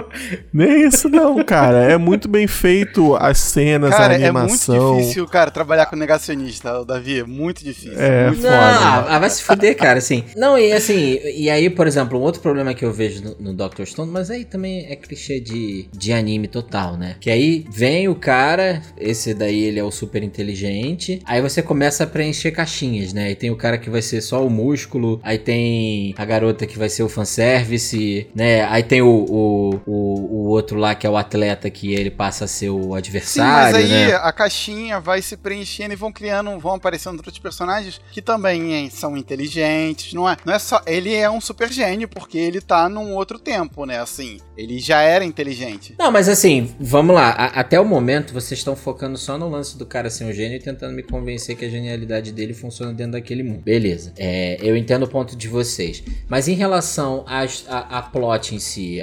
[0.54, 1.84] Nem isso não, cara.
[1.92, 4.98] É muito bem feito as cenas, Cara, a é muito animação.
[4.98, 7.20] difícil, cara, trabalhar com negacionista, Davi.
[7.20, 8.00] É muito difícil.
[8.00, 9.06] É, muito Não, foda.
[9.10, 10.24] ah, vai se fuder, cara, assim.
[10.36, 13.54] Não, e assim, e aí, por exemplo, um outro problema que eu vejo no, no
[13.54, 13.84] Dr.
[13.86, 17.16] Stone, mas aí também é clichê de, de anime total, né?
[17.20, 22.04] Que aí vem o cara, esse daí ele é o super inteligente, aí você começa
[22.04, 23.28] a preencher caixinhas, né?
[23.28, 26.78] Aí tem o cara que vai ser só o músculo, aí tem a garota que
[26.78, 28.64] vai ser o fanservice, né?
[28.66, 32.46] Aí tem o, o, o, o outro lá que é o atleta que ele passa
[32.46, 34.16] a ser o Sim, mas adversário, aí né?
[34.16, 39.18] a caixinha vai se preenchendo e vão criando, vão aparecendo outros personagens que também são
[39.18, 40.38] inteligentes, não é?
[40.46, 40.82] Não é só.
[40.86, 44.00] Ele é um super gênio porque ele tá num outro tempo, né?
[44.16, 45.94] Assim, ele já era inteligente.
[46.00, 47.32] Não, mas assim, vamos lá.
[47.32, 50.56] A- até o momento vocês estão focando só no lance do cara ser um gênio
[50.58, 53.62] e tentando me convencer que a genialidade dele funciona dentro daquele mundo.
[53.62, 54.14] Beleza.
[54.18, 56.02] É, eu entendo o ponto de vocês.
[56.30, 59.00] Mas em relação às- a, a plot em si,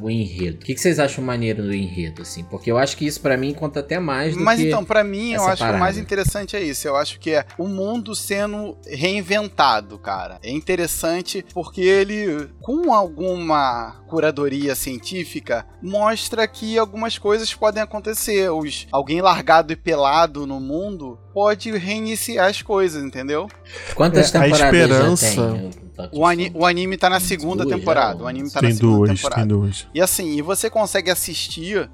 [0.00, 2.44] o enredo, o que, que vocês acham maneiro do enredo, assim?
[2.44, 4.66] Porque eu acho que isso pra mim conta até mais do Mas que.
[4.66, 6.00] então, pra mim, eu acho que o mais parada.
[6.00, 6.86] interessante é isso.
[6.86, 10.38] Eu acho que é o mundo sendo reinventado, cara.
[10.42, 18.50] É interessante porque ele, com alguma curadoria científica, mostra que algumas coisas podem acontecer.
[18.50, 23.48] Os, alguém largado e pelado no mundo pode reiniciar as coisas, entendeu?
[23.94, 26.10] Quantas É, a temporadas esperança- já tem?
[26.12, 28.18] o ani- o anime tá na segunda Duas, temporada.
[28.18, 29.40] já, O anime tá Tem na segunda duas, temporada.
[29.40, 29.86] tem duas.
[29.94, 31.90] E assim, e você consegue assistir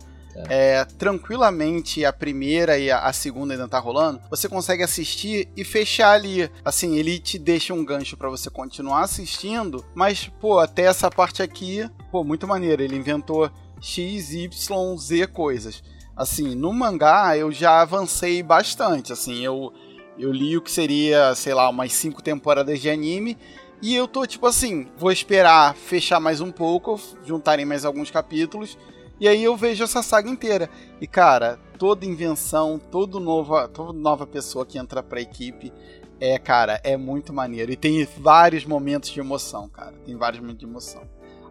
[0.49, 4.21] é, tranquilamente a primeira e a, a segunda ainda tá rolando.
[4.31, 6.51] Você consegue assistir e fechar ali.
[6.65, 9.85] Assim, ele te deixa um gancho pra você continuar assistindo.
[9.95, 12.83] Mas, pô, até essa parte aqui, pô, muito maneiro.
[12.83, 15.83] Ele inventou X, Y, Z coisas.
[16.17, 19.13] Assim, no mangá eu já avancei bastante.
[19.13, 19.73] Assim, eu,
[20.19, 23.37] eu li o que seria, sei lá, umas cinco temporadas de anime.
[23.83, 28.79] E eu tô tipo assim, vou esperar fechar mais um pouco, juntarem mais alguns capítulos,
[29.21, 30.69] e aí eu vejo essa saga inteira.
[31.01, 35.73] E cara, toda invenção, todo nova, toda nova pessoa que entra pra equipe
[36.21, 37.71] é, cara, é muito maneiro.
[37.71, 39.93] E tem vários momentos de emoção, cara.
[40.05, 41.03] Tem vários momentos de emoção.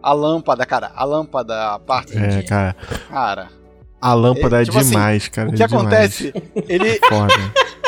[0.02, 2.42] A lâmpada, cara, a lâmpada, a parte É, de.
[2.44, 2.74] cara.
[3.08, 3.48] Cara,
[4.00, 5.48] A lâmpada É, é, tipo assim, demais, cara.
[5.48, 5.86] o que é demais.
[5.86, 6.32] acontece?
[6.68, 7.34] Ele, Foda.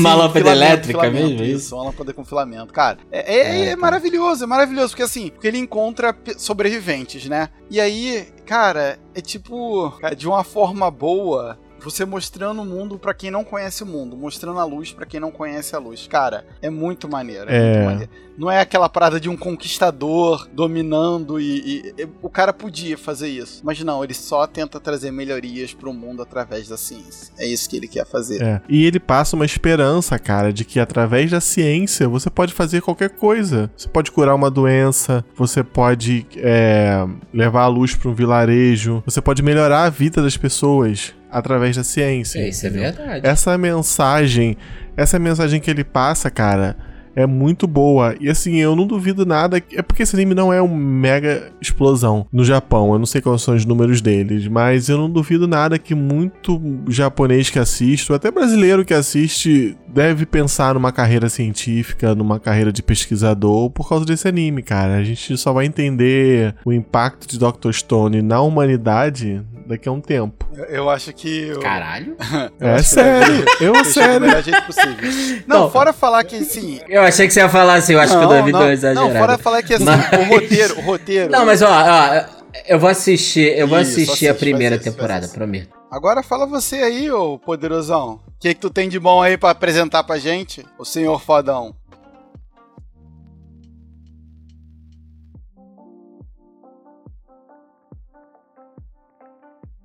[0.00, 1.74] Uma lâmpada elétrica mesmo, é isso?
[1.74, 2.72] Uma lâmpada com filamento.
[2.72, 7.48] Cara, é, é- é maravilhoso, é maravilhoso, porque assim, porque ele encontra sobreviventes, né?
[7.70, 13.30] E aí, cara, é tipo, de uma forma boa, você mostrando o mundo pra quem
[13.30, 16.06] não conhece o mundo, mostrando a luz pra quem não conhece a luz.
[16.06, 17.72] Cara, é muito maneiro, é, É.
[17.74, 18.10] muito maneiro.
[18.38, 23.28] Não é aquela parada de um conquistador dominando e, e- e- o cara podia fazer
[23.28, 27.32] isso, mas não, ele só tenta trazer melhorias pro mundo através da ciência.
[27.38, 28.42] É isso que ele quer fazer.
[28.42, 28.60] É.
[28.68, 33.10] E ele passa uma esperança, cara, de que através da ciência você pode fazer qualquer
[33.10, 33.70] coisa.
[33.76, 39.20] Você pode curar uma doença, você pode é, levar a luz para um vilarejo, você
[39.20, 42.38] pode melhorar a vida das pessoas através da ciência.
[42.38, 43.26] É, isso é verdade.
[43.26, 44.56] Essa mensagem,
[44.96, 46.76] essa mensagem que ele passa, cara,
[47.14, 48.14] é muito boa.
[48.20, 49.62] E assim, eu não duvido nada.
[49.72, 52.92] É porque esse anime não é um mega explosão no Japão.
[52.92, 56.60] Eu não sei quais são os números deles, mas eu não duvido nada que muito
[56.88, 62.72] japonês que assiste, ou até brasileiro que assiste, deve pensar numa carreira científica, numa carreira
[62.72, 64.96] de pesquisador por causa desse anime, cara.
[64.96, 67.72] A gente só vai entender o impacto de Dr.
[67.72, 69.42] Stone na humanidade
[69.72, 70.46] daqui a um tempo.
[70.54, 71.48] Eu, eu acho que.
[71.48, 72.16] eu- Caralho.
[72.60, 74.20] eu É que sério, eu Fechou do sério.
[74.20, 75.42] melhor jeito possível.
[75.46, 75.70] Não, Não.
[75.70, 76.80] fora falar que assim.
[76.88, 79.08] Eu achei que você ia falar assim, eu acho que o Davi deu uma não,
[79.08, 81.30] não, fora falar que assim, Mas- o roteiro, o roteiro.
[81.32, 82.24] Não, mas ó, ó,
[82.66, 85.68] eu vou assistir, eu vou Isso, assistir a assiste, primeira faz isso, temporada, prometo.
[85.90, 88.20] Agora fala você aí, ô poderosão.
[88.26, 91.74] O que, que tu tem de bom aí pra apresentar pra gente, o senhor fodão?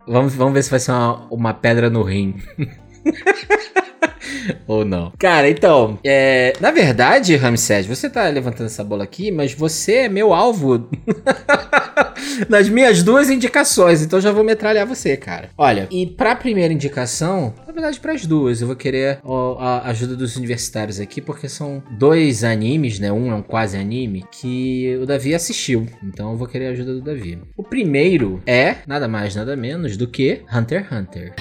[0.07, 2.35] Vamos, vamos ver se vai ser uma, uma pedra no rim.
[4.67, 5.11] Ou não.
[5.17, 10.09] Cara, então, é, na verdade, Ramsés, você tá levantando essa bola aqui, mas você é
[10.09, 10.89] meu alvo
[12.49, 15.49] nas minhas duas indicações, então já vou metralhar você, cara.
[15.57, 19.19] Olha, e pra primeira indicação, na verdade, pras duas, eu vou querer
[19.59, 23.11] a ajuda dos universitários aqui, porque são dois animes, né?
[23.11, 26.93] Um é um quase anime, que o Davi assistiu, então eu vou querer a ajuda
[26.93, 27.39] do Davi.
[27.55, 31.33] O primeiro é, nada mais, nada menos do que Hunter x Hunter.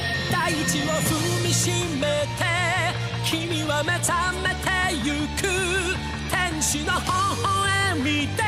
[3.26, 4.70] 大地を踏みしめて君は目覚めて
[5.04, 5.48] ゆく
[6.30, 7.08] 天使の微
[7.44, 8.44] 笑みで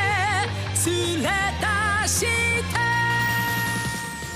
[0.86, 1.28] 連れ
[2.02, 2.84] 出して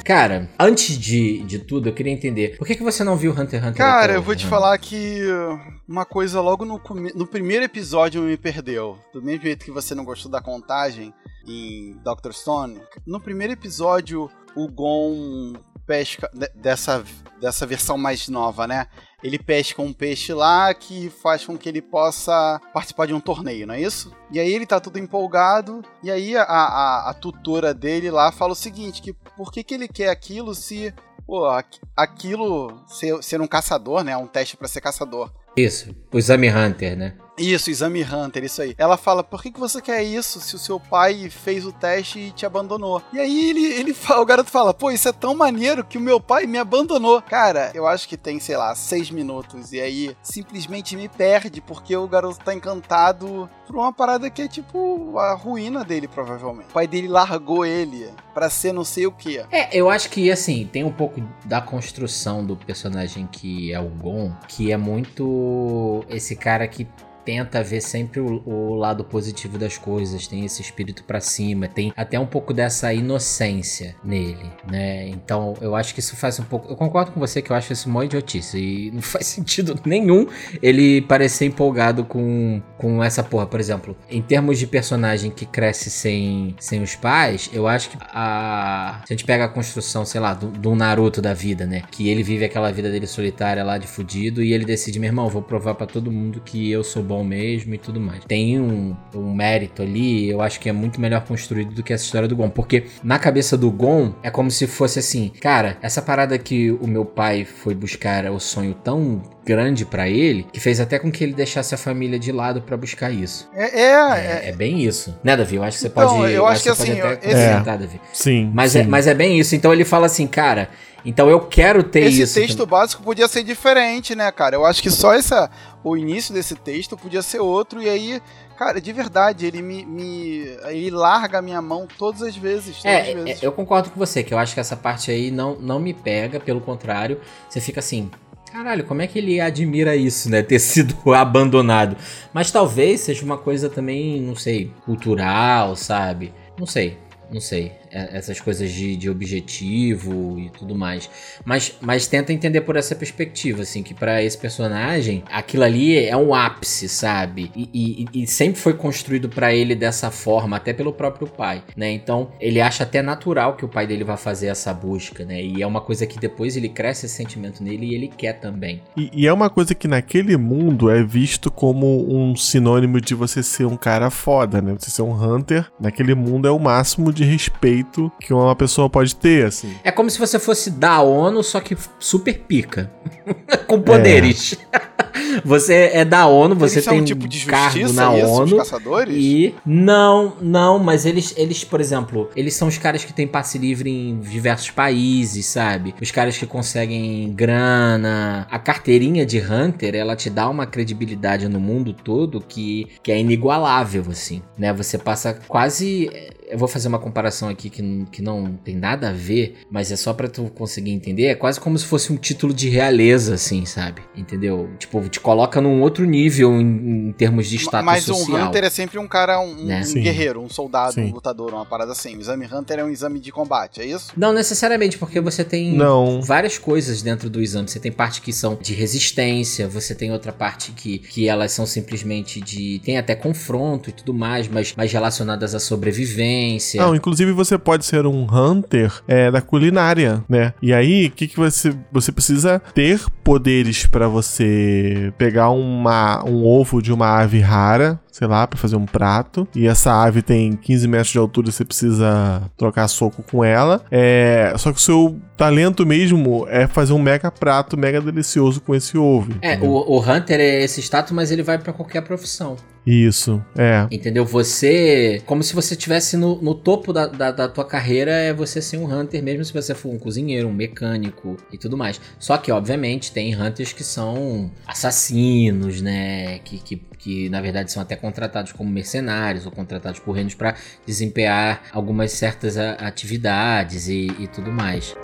[0.05, 3.59] Cara, antes de, de tudo, eu queria entender, por que, que você não viu Hunter
[3.61, 3.75] x Hunter?
[3.77, 4.57] Cara, até eu vou hoje, te Hannah?
[4.57, 8.99] falar que uh, uma coisa logo no, come- no primeiro episódio me perdeu.
[9.13, 11.13] Do mesmo jeito que você não gostou da contagem
[11.47, 12.33] em Dr.
[12.33, 15.53] Stone, no primeiro episódio o Gon
[15.87, 17.05] pesca de- dessa,
[17.39, 18.87] dessa versão mais nova, né?
[19.24, 23.66] Ele pesca um peixe lá que faz com que ele possa participar de um torneio,
[23.66, 24.12] não é isso?
[24.30, 28.52] E aí ele tá todo empolgado, e aí a, a, a tutora dele lá fala
[28.52, 30.94] o seguinte, que por que, que ele quer aquilo se
[31.26, 34.16] Pô, aqu- aquilo ser, ser um caçador, né?
[34.18, 35.32] Um teste pra ser caçador.
[35.56, 37.18] Isso, o Exame Hunter, né?
[37.38, 38.76] Isso, exame Hunter, isso aí.
[38.78, 42.20] Ela fala, por que, que você quer isso se o seu pai fez o teste
[42.20, 43.02] e te abandonou?
[43.12, 46.02] E aí ele, ele fala, o garoto fala, pô, isso é tão maneiro que o
[46.02, 47.22] meu pai me abandonou.
[47.22, 49.74] Cara, eu acho que tem, sei lá, seis minutos.
[49.74, 54.48] E aí simplesmente me perde, porque o garoto tá encantado por uma parada que é
[54.48, 56.70] tipo a ruína dele, provavelmente.
[56.70, 59.40] O pai dele largou ele pra ser não sei o que.
[59.52, 63.90] É, eu acho que, assim, tem um pouco da construção do personagem que é o
[63.90, 66.88] Gon, que é muito esse cara que
[67.26, 71.94] tenta ver sempre o, o lado positivo das coisas, tem esse espírito pra cima, tem
[71.96, 75.08] até um pouco dessa inocência nele, né?
[75.10, 76.72] Então, eu acho que isso faz um pouco...
[76.72, 80.28] Eu concordo com você que eu acho isso mó idiotice e não faz sentido nenhum
[80.62, 83.46] ele parecer empolgado com, com essa porra.
[83.46, 87.98] Por exemplo, em termos de personagem que cresce sem, sem os pais, eu acho que
[88.02, 89.02] a...
[89.06, 91.84] Se a gente pega a construção, sei lá, do, do Naruto da vida, né?
[91.92, 95.30] Que ele vive aquela vida dele solitária lá de fudido e ele decide, meu irmão,
[95.30, 98.24] vou provar pra todo mundo que eu sou bom mesmo e tudo mais.
[98.24, 102.06] Tem um, um mérito ali, eu acho que é muito melhor construído do que essa
[102.06, 102.50] história do Gon.
[102.50, 106.88] Porque na cabeça do Gon é como se fosse assim, cara, essa parada que o
[106.88, 111.12] meu pai foi buscar é o sonho tão grande pra ele que fez até com
[111.12, 113.50] que ele deixasse a família de lado pra buscar isso.
[113.54, 115.14] É, é, É, é, é bem isso.
[115.22, 115.58] Né, Davi?
[115.58, 116.32] Eu acho que você Então, pode.
[116.32, 118.00] eu acho que assim, até esse- Davi.
[118.14, 118.50] Sim.
[118.54, 118.80] Mas, sim.
[118.80, 119.54] É, mas é bem isso.
[119.54, 120.70] Então ele fala assim, cara,
[121.06, 122.34] então eu quero ter Esse isso.
[122.40, 124.56] texto básico podia ser diferente, né, cara?
[124.56, 125.50] Eu acho que só essa,
[125.84, 128.22] o início desse texto podia ser outro, e aí,
[128.58, 129.86] cara, de verdade, ele me.
[129.86, 132.82] me ele larga a minha mão todas as vezes.
[132.82, 133.44] Todas as É, vezes.
[133.44, 135.94] é, eu concordo com você, que eu acho que essa parte aí não, não me
[135.94, 138.10] pega, pelo contrário, você fica assim,
[138.52, 140.42] caralho, como é que ele admira isso, né?
[140.44, 141.98] Ter sido abandonado.
[142.34, 146.34] Mas talvez seja uma coisa também, não sei, cultural, sabe?
[146.58, 146.98] Não sei,
[147.32, 147.74] não sei.
[147.94, 151.10] É- essas coisas de, de objetivo e tudo mais.
[151.46, 156.16] Mas, mas tenta entender por essa perspectiva, assim, que pra esse personagem, aquilo ali é
[156.18, 157.52] um ápice, sabe?
[157.56, 157.70] E,
[158.14, 161.92] e- e sempre foi construído pra ele dessa forma, até pelo próprio pai, né?
[161.92, 165.42] Então, ele acha até natural que o pai dele vá fazer essa busca, né?
[165.44, 168.82] E é uma coisa que depois ele cresce esse sentimento nele e ele quer também.
[168.98, 173.44] E, e é uma coisa que naquele mundo é visto como um sinônimo de você
[173.44, 174.76] ser um cara foda, né?
[174.80, 177.83] Você ser um hunter, naquele mundo é o máximo de respeito
[178.20, 179.76] que uma pessoa pode ter, assim.
[179.84, 182.92] É como se você fosse da ONU, só que super pica.
[183.68, 184.58] Com poderes.
[185.44, 188.58] você é da ONU, você Eles tem um tipo de cargo na isso, os ONU.
[188.58, 189.16] caçadores?
[189.18, 193.58] E não, não, mas eles, eles, por exemplo, eles são os caras que têm passe
[193.58, 195.94] livre em diversos países, sabe?
[196.02, 198.48] Os caras que conseguem grana.
[198.50, 203.20] A carteirinha de Hunter, ela te dá uma credibilidade no mundo todo que, que é
[203.20, 204.74] inigualável, assim, né?
[204.74, 206.10] Você passa quase.
[206.50, 209.96] Eu vou fazer uma comparação aqui que, que não tem nada a ver, mas é
[209.96, 211.26] só pra tu conseguir entender.
[211.26, 214.02] É quase como se fosse um título de realeza, assim, sabe?
[214.16, 214.70] Entendeu?
[214.84, 218.38] Tipo, te coloca num outro nível em, em termos de status Mas social.
[218.38, 219.82] um Hunter é sempre um cara, um, Né?
[219.88, 221.06] um guerreiro, um soldado, Sim.
[221.06, 222.18] um lutador, uma parada assim.
[222.18, 224.12] O exame Hunter é um exame de combate, é isso?
[224.18, 226.22] Não necessariamente, porque você tem Não.
[226.22, 227.70] várias coisas dentro do exame.
[227.70, 231.66] Você tem parte que são de resistência, você tem outra parte que, que elas são
[231.66, 232.82] simplesmente de.
[232.84, 236.82] tem até confronto e tudo mais, mas mais relacionadas à sobrevivência.
[236.82, 240.54] Não, inclusive você pode ser um hunter é, da culinária, né?
[240.62, 241.74] E aí, o que, que você.
[241.92, 244.73] Você precisa ter poderes pra você
[245.18, 249.48] pegar uma, um ovo de uma ave rara, sei lá, pra fazer um prato.
[249.56, 253.84] E essa ave tem 15 metros de altura, você precisa trocar soco com ela.
[253.90, 258.76] É, só que o seu talento mesmo é fazer um mega prato mega delicioso com
[258.76, 259.34] esse ovo.
[259.42, 262.56] É, o, o Hunter é esse status, mas ele vai pra qualquer profissão.
[262.86, 263.88] Isso, é.
[263.90, 264.26] Entendeu?
[264.26, 265.22] Você.
[265.26, 268.78] Como se você estivesse no, no topo da, da, da tua carreira, é você ser
[268.78, 272.00] um Hunter, mesmo se você for um cozinheiro, um mecânico e tudo mais.
[272.20, 276.40] Só que, obviamente, tem Hunters que são assassinos, né?
[276.40, 280.56] Que, que, que na verdade são até contratados como mercenários ou contratados por reinos para
[280.86, 284.96] desempenhar algumas certas atividades e, e tudo mais.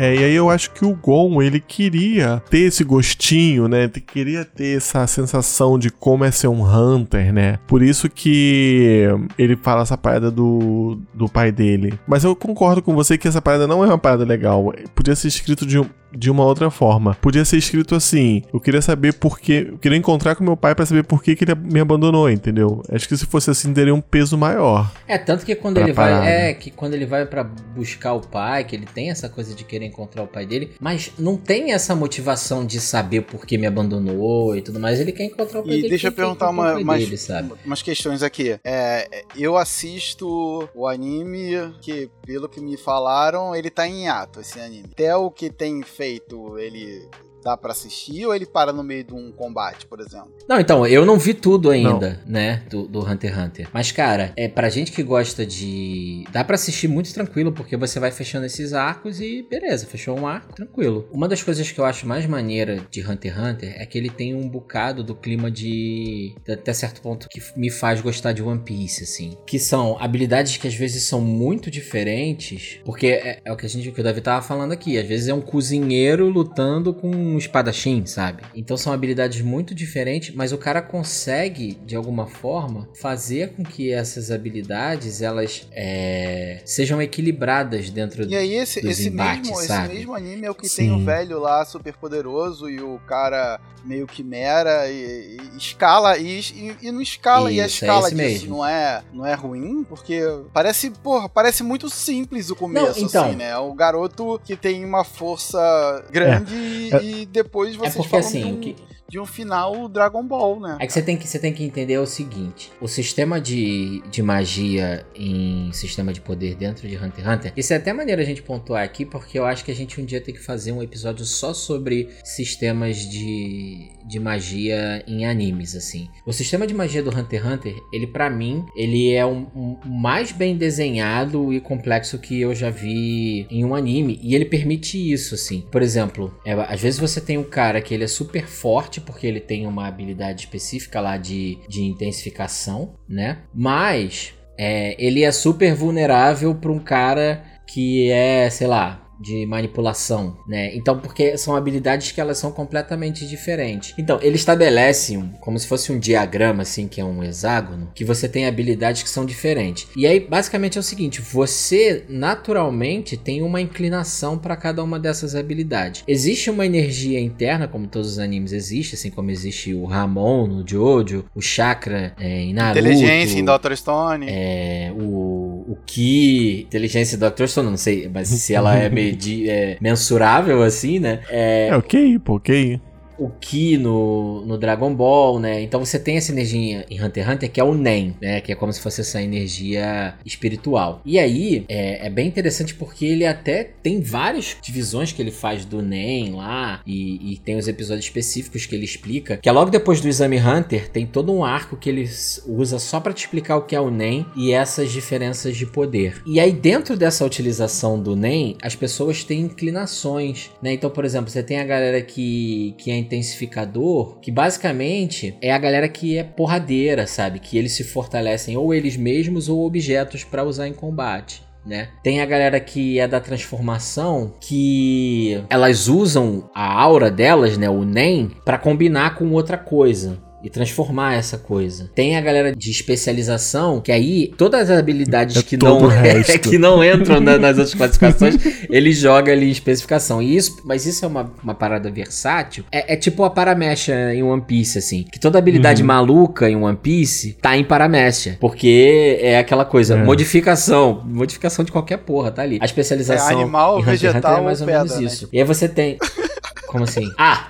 [0.00, 3.84] É, e aí eu acho que o Gon, ele queria ter esse gostinho, né?
[3.84, 7.58] Ele Queria ter essa sensação de como é ser um Hunter, né?
[7.66, 9.06] Por isso que
[9.36, 11.98] ele fala essa parada do, do pai dele.
[12.06, 14.72] Mas eu concordo com você que essa parada não é uma parada legal.
[14.94, 17.14] Podia ser escrito de, um- de uma outra forma.
[17.20, 19.68] Podia ser escrito assim: eu queria saber por que.
[19.72, 22.82] Eu queria encontrar com meu pai pra saber por que, que ele me abandonou, entendeu?
[22.90, 24.90] Acho que se fosse assim, teria um peso maior.
[25.06, 26.20] É, tanto que quando ele parada.
[26.20, 26.50] vai.
[26.50, 29.64] É, que quando ele vai pra buscar o pai, que ele tem essa coisa de
[29.64, 33.66] querer encontrar o pai dele, mas não tem essa motivação de saber por que me
[33.66, 35.00] abandonou e tudo mais.
[35.00, 35.88] Ele quer encontrar o pai E dele.
[35.90, 37.52] deixa eu perguntar uma, umas, dele, sabe?
[37.64, 38.58] umas questões aqui.
[38.64, 44.58] É, eu assisto o anime que, pelo que me falaram, ele tá em hiato, esse
[44.60, 44.84] anime.
[44.92, 47.08] Até o que tem feito, ele
[47.42, 50.32] dá pra assistir ou ele para no meio de um combate, por exemplo?
[50.48, 53.68] Não, então, eu não vi tudo ainda, né, do, do Hunter x Hunter.
[53.72, 56.24] Mas, cara, é pra gente que gosta de.
[56.32, 60.26] Dá pra assistir muito tranquilo, porque você vai fechando esses arcos e beleza, fechou um
[60.26, 61.08] arco, tranquilo.
[61.12, 64.10] Uma das coisas que eu acho mais maneira de Hunter x Hunter é que ele
[64.10, 66.34] tem um bocado do clima de.
[66.48, 69.36] até certo ponto que me faz gostar de One Piece, assim.
[69.46, 73.68] Que são habilidades que às vezes são muito diferentes, porque é, é o que a
[73.68, 74.98] gente, que o Davi tava falando aqui.
[74.98, 78.42] Às vezes é um cozinheiro lutando com um espadachim, sabe?
[78.54, 83.92] Então são habilidades muito diferentes, mas o cara consegue, de alguma forma, fazer com que
[83.92, 89.68] essas habilidades elas é, sejam equilibradas dentro E aí esse, dos esse, embates, mesmo, esse
[89.68, 89.94] sabe?
[89.94, 90.76] mesmo anime é o que Sim.
[90.76, 96.40] tem o velho lá super poderoso e o cara meio quimera e, e escala e,
[96.40, 98.56] e, e não escala e a Isso, é escala esse disso mesmo.
[98.56, 100.20] não é não é ruim porque
[100.52, 103.24] parece porra parece muito simples o começo Não, então.
[103.26, 107.02] assim né o garoto que tem uma força grande e- É.
[107.02, 108.76] e depois vocês porque, assim, um, que-
[109.08, 111.98] de um final Dragon Ball né É que você tem que, você tem que entender
[111.98, 117.26] o seguinte: o sistema de, de magia em sistema de poder dentro de Hunter x
[117.26, 117.52] Hunter.
[117.56, 120.04] Isso é até maneiro a gente pontuar aqui, porque eu acho que a gente um
[120.04, 126.08] dia tem que fazer um episódio só sobre sistemas de, de magia em animes, assim.
[126.26, 129.78] O sistema de magia do Hunter x Hunter, ele para mim, ele é um, um-
[129.84, 134.18] o mais bem desenhado e complexo que eu já vi em um anime.
[134.22, 135.64] E ele permite isso, assim.
[135.72, 139.26] Por exemplo, é, às vezes você tem um cara que ele é super forte porque
[139.26, 143.38] ele tem uma habilidade específica lá de, de intensificação, né?
[143.54, 150.38] Mas é, ele é super vulnerável para um cara que é, sei lá, de manipulação,
[150.46, 150.74] né?
[150.74, 153.94] Então, porque são habilidades que elas são completamente diferentes.
[153.98, 158.04] Então, ele estabelece um, como se fosse um diagrama, assim, que é um hexágono, que
[158.04, 159.88] você tem habilidades que são diferentes.
[159.96, 165.34] E aí, basicamente é o seguinte: você naturalmente tem uma inclinação para cada uma dessas
[165.34, 166.04] habilidades.
[166.06, 170.66] Existe uma energia interna, como todos os animes existem, assim como existe o Ramon no
[170.66, 172.78] Jojo, o Chakra é, em Naruto.
[172.78, 173.74] Inteligência em Dr.
[173.74, 174.26] Stone.
[174.28, 177.46] É, o, o Ki, inteligência do Dr.
[177.46, 181.20] Stone, não sei, mas se ela é, medi é mensurável assim, né?
[181.28, 182.80] É, É ok, pô, ok.
[183.18, 185.60] O Ki no, no Dragon Ball, né?
[185.62, 188.40] Então você tem essa energia em Hunter x Hunter que é o Nen, né?
[188.40, 191.02] Que é como se fosse essa energia espiritual.
[191.04, 195.64] E aí é, é bem interessante porque ele até tem várias divisões que ele faz
[195.64, 199.36] do Nen lá e, e tem os episódios específicos que ele explica.
[199.36, 202.08] Que é logo depois do Exame Hunter tem todo um arco que ele
[202.46, 206.22] usa só pra te explicar o que é o Nen e essas diferenças de poder.
[206.26, 210.72] E aí dentro dessa utilização do Nen, as pessoas têm inclinações, né?
[210.72, 215.58] Então, por exemplo, você tem a galera que, que é intensificador, que basicamente é a
[215.58, 217.38] galera que é porradeira, sabe?
[217.38, 221.42] Que eles se fortalecem ou eles mesmos ou objetos pra usar em combate.
[221.66, 221.88] Né?
[222.02, 227.84] Tem a galera que é da transformação que elas usam a aura delas, né, o
[227.84, 231.90] NEM, pra combinar com outra coisa e transformar essa coisa.
[231.94, 236.38] Tem a galera de especialização que aí todas as habilidades É que não resto.
[236.50, 238.36] que não entram na- nas outras classificações,
[238.70, 240.22] ele joga ali em especificação.
[240.22, 242.64] E isso, mas isso é uma, uma parada versátil.
[242.70, 245.04] É, é tipo a paramecha em One Piece, assim.
[245.10, 245.88] Que toda habilidade Uhum.
[245.88, 248.36] maluca em One Piece tá em paramecha.
[248.40, 250.02] Porque é aquela coisa, É.
[250.04, 251.02] modificação.
[251.04, 252.58] Modificação de qualquer porra, tá ali.
[252.60, 255.12] A especialização É animal, Hunter Hunter vegetal é mais ou ou menos pedra, né?
[255.12, 255.28] isso.
[255.32, 255.98] E aí você tem...
[256.68, 257.10] Como assim?
[257.18, 257.48] Ah!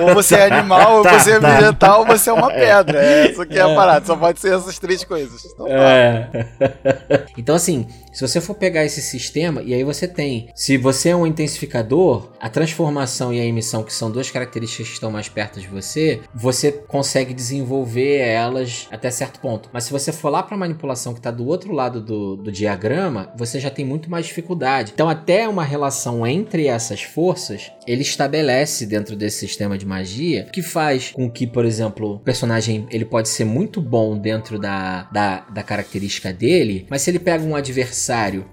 [0.00, 1.50] Ou você é animal, ou Tá, você é tá.
[1.56, 3.02] vegetal, ou você é uma pedra.
[3.02, 4.06] É, essa aqui é a parada.
[4.06, 5.44] Só pode ser essas três coisas.
[5.44, 5.72] Então, tá.
[5.72, 6.46] É.
[7.36, 10.48] então, assim, se você for pegar esse sistema, e aí você tem.
[10.54, 14.94] Se você é um intensificador, a transformação e a emissão, que são duas características que
[14.94, 19.70] estão mais perto de você, você consegue desenvolver elas até certo ponto.
[19.72, 23.32] Mas se você for lá para manipulação que está do outro lado do, do diagrama,
[23.36, 24.92] você já tem muito mais dificuldade.
[24.92, 30.60] Então, até uma relação entre essas forças, ele estabelece dentro desse sistema de magia que
[30.60, 35.40] faz com que, por exemplo, o personagem ele pode ser muito bom dentro da, da,
[35.40, 38.01] da característica dele, mas se ele pega um adversário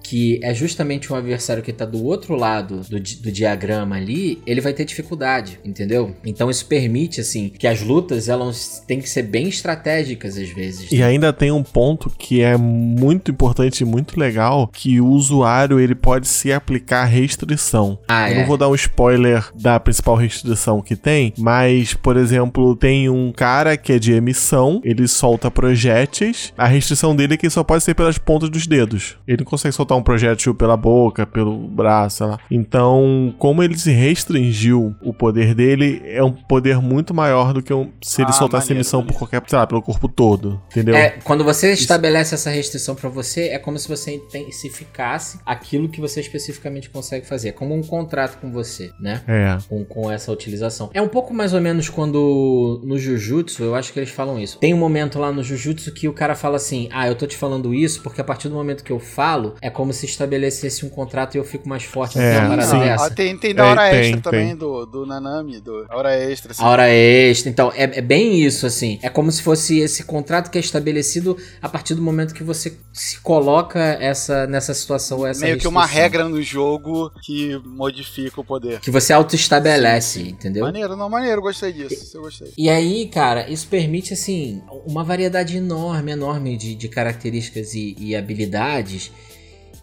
[0.04, 4.62] que é justamente um adversário que está do outro lado do, do diagrama ali, ele
[4.62, 6.16] vai ter dificuldade, entendeu?
[6.26, 10.92] Então isso permite, assim, que as lutas elas têm que ser bem estratégicas às vezes.
[10.92, 11.06] E né?
[11.06, 15.96] ainda tem um ponto que é muito importante e muito legal, que o usuário ele
[15.96, 18.00] pode se aplicar restrição.
[18.08, 18.40] Ah, Eu é.
[18.40, 23.32] não vou dar um spoiler da principal restrição que tem, mas, por exemplo, tem um
[23.32, 27.84] cara que é de emissão, ele solta projéteis, a restrição dele é que só pode
[27.84, 29.18] ser pelas pontas dos dedos.
[29.28, 32.40] Ele não consegue soltar um projétil pela boca, pelo braço, sei lá.
[32.50, 37.74] Então, como ele se restringiu o poder dele, é um poder muito maior do que
[37.74, 40.96] um, se ele Ah, soltasse maneiro, emissão por qualquer, sei lá, pelo corpo todo, entendeu?
[40.96, 46.02] É, quando você estabelece essa restrição pra você, é como se você intensificasse aquilo que
[46.02, 47.50] você especificamente consegue fazer.
[47.50, 49.22] É como um contrato com você, né?
[49.28, 49.58] É.
[49.68, 50.90] Com, com essa utilização.
[50.94, 54.58] É um pouco mais ou menos quando no Jujutsu, eu acho que eles falam isso.
[54.60, 57.38] Tem um momento lá no Jujutsu que o cara fala assim: Ah, eu tô te
[57.38, 59.29] falando isso porque a partir do momento que eu falo,
[59.62, 62.18] é como se estabelecesse um contrato e eu fico mais forte.
[62.20, 62.80] É, tem uma parada sim.
[62.80, 63.06] dessa?
[63.06, 64.56] Ah, tem, tem da É, hora tem, extra também tem.
[64.56, 66.52] do, do Nanami, do a hora extra.
[66.52, 66.64] assim.
[66.64, 67.50] A hora extra.
[67.50, 69.00] Então, é, é bem isso, assim.
[69.02, 72.78] É como se fosse esse contrato que é estabelecido a partir do momento que você
[72.94, 76.04] se coloca essa, nessa situação, essa Meio que uma restrição.
[76.04, 78.80] regra no jogo que modifica o poder.
[78.80, 80.66] Que você auto-estabelece, entendeu?
[80.66, 81.94] Maneiro, não, maneiro, gostei disso.
[81.94, 82.52] Isso eu gostei.
[82.58, 88.16] E aí, cara, isso permite, assim, uma variedade enorme, enorme de, de características e, e
[88.16, 89.12] habilidades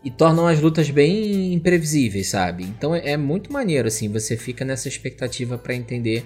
[0.07, 2.63] e tornam as lutas bem imprevisíveis, sabe?
[2.63, 6.25] Então é, é muito maneiro, assim, você fica nessa expectativa pra entender.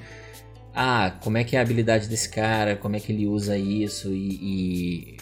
[0.74, 4.12] Ah, como é que é a habilidade desse cara, como é que ele usa isso
[4.12, 4.35] e.
[4.43, 5.16] e,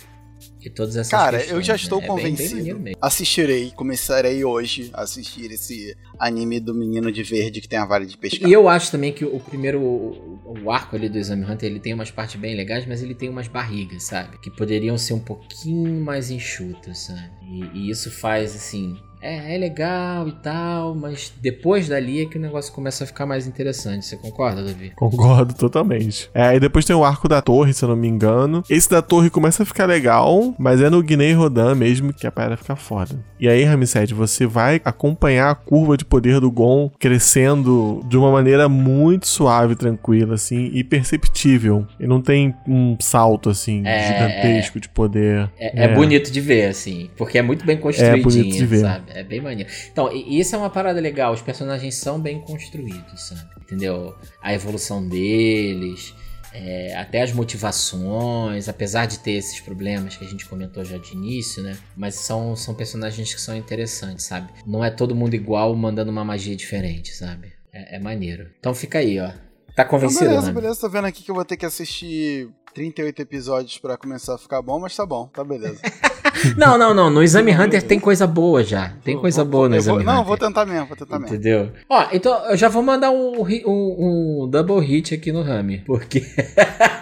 [0.65, 1.77] e todas essas Cara, questões, eu já né?
[1.81, 2.91] estou É bem- bem convencido.
[3.01, 8.05] Assistirei, começarei hoje a assistir esse anime do menino de verde que tem a vara
[8.05, 8.49] de pescar.
[8.49, 11.81] E eu acho também que o primeiro, o, o arco ali do Exame Hunter, ele
[11.81, 14.39] tem umas partes bem legais, mas ele tem umas barrigas, sabe?
[14.39, 17.31] Que poderiam ser um pouquinho mais enxutas, sabe?
[17.51, 22.37] E, e isso faz, assim, é, é legal e tal, mas depois dali é que
[22.39, 24.07] o negócio começa a ficar mais interessante.
[24.07, 24.93] Você concorda, Davi?
[24.97, 26.31] Concordo totalmente.
[26.35, 28.63] É, e depois tem o arco da torre, se eu não me engano.
[28.69, 32.33] Esse da torre começa a ficar legal, mas é no Guinei Rodan mesmo que a
[32.33, 33.19] parada fica foda.
[33.41, 38.31] E aí, Ramsed, você vai acompanhar a curva de poder do Gon crescendo de uma
[38.33, 41.87] maneira muito suave, tranquila, assim, e perceptível.
[42.01, 45.51] E não tem um salto, assim, É, gigantesco de poder.
[45.59, 48.81] É, é bonito de ver, assim, porque é muito bem construidinho, bonito de ver.
[48.81, 49.08] sabe?
[49.09, 49.19] Sabe?
[49.21, 49.71] É bem maneiro.
[49.91, 51.33] Então, e- isso é uma parada legal.
[51.33, 53.49] Os personagens são bem construídos, sabe?
[53.61, 54.15] Entendeu?
[54.43, 56.15] A evolução deles,
[56.53, 61.13] é, até as motivações, apesar de ter esses problemas que a gente comentou já de
[61.13, 61.77] início, né?
[61.97, 64.51] Mas são, são personagens que são interessantes, sabe?
[64.67, 67.53] Não é todo mundo igual mandando uma magia diferente, sabe?
[67.73, 68.51] É, é maneiro.
[68.59, 69.29] Então fica aí, ó.
[69.29, 70.61] Tá Então, convencido, beleza, Nami?
[70.61, 70.81] beleza.
[70.81, 72.49] Tô vendo aqui que eu vou ter que assistir
[72.79, 75.81] 38 episódios pra começar a ficar bom, mas tá bom, tá beleza.
[76.57, 77.11] Não, não, não.
[77.11, 78.93] No Exame Hunter tem coisa boa já.
[79.03, 80.27] Tem Vou- coisa vou- boa no Exame vou, Não, Hunter.
[80.27, 81.35] vou tentar mesmo, vou tentar mesmo.
[81.35, 81.73] Entendeu?
[81.89, 86.23] Ó, então eu já vou mandar um, um, um double hit aqui no Rami, porque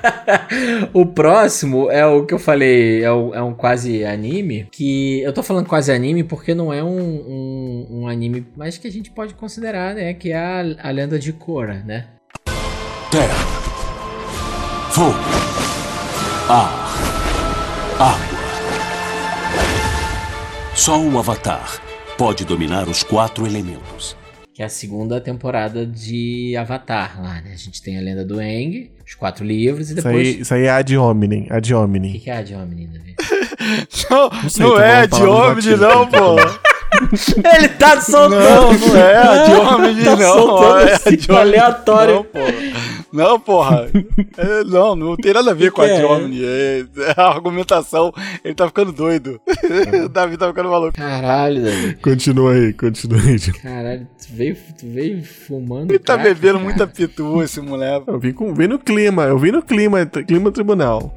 [0.94, 5.32] o próximo é o que eu falei, é, o- é um quase anime, que eu
[5.34, 9.10] tô falando quase anime porque não é um, um, um anime, mas que a gente
[9.10, 12.06] pode considerar, né, que é a, a lenda de Korra, né?
[13.10, 13.34] Terra,
[14.96, 15.12] fogo,
[16.48, 16.72] ar,
[18.00, 18.38] água.
[20.74, 21.82] Só um avatar
[22.16, 24.16] pode dominar os quatro elementos.
[24.54, 27.50] Que é a segunda temporada de Avatar lá, né?
[27.52, 30.16] A gente tem a lenda do Aang, os quatro livros, e Isso depois...
[30.16, 32.12] aí, isso aí é ad hominem, ad O hominem.
[32.12, 33.14] que, que é a de homem, Davi?
[34.10, 36.36] Não, Não sei, não é palavras homem, batidas, não, pô.
[37.56, 38.34] Ele tá soltando!
[38.38, 40.32] Não, não é de homem, tá não.
[40.34, 41.42] soltando É de homem.
[41.42, 42.14] aleatório.
[42.14, 42.52] Não, porra.
[43.12, 43.88] Não, porra.
[44.36, 46.04] É, não, não tem nada a ver Que com a que de é?
[46.06, 46.40] homem.
[46.44, 48.12] É, é a argumentação.
[48.44, 49.40] Ele tá ficando doido.
[50.04, 50.92] o Davi tá ficando maluco.
[50.96, 51.94] Caralho, Davi.
[52.02, 53.38] Continua aí, continua aí.
[53.62, 55.90] Caralho, tu veio, tu veio fumando.
[55.90, 56.64] Ele tá crack, bebendo cara.
[56.64, 58.04] muita pitu, esse moleque.
[58.08, 61.14] Eu vim, com, vim no clima, eu vim no clima, clima tribunal.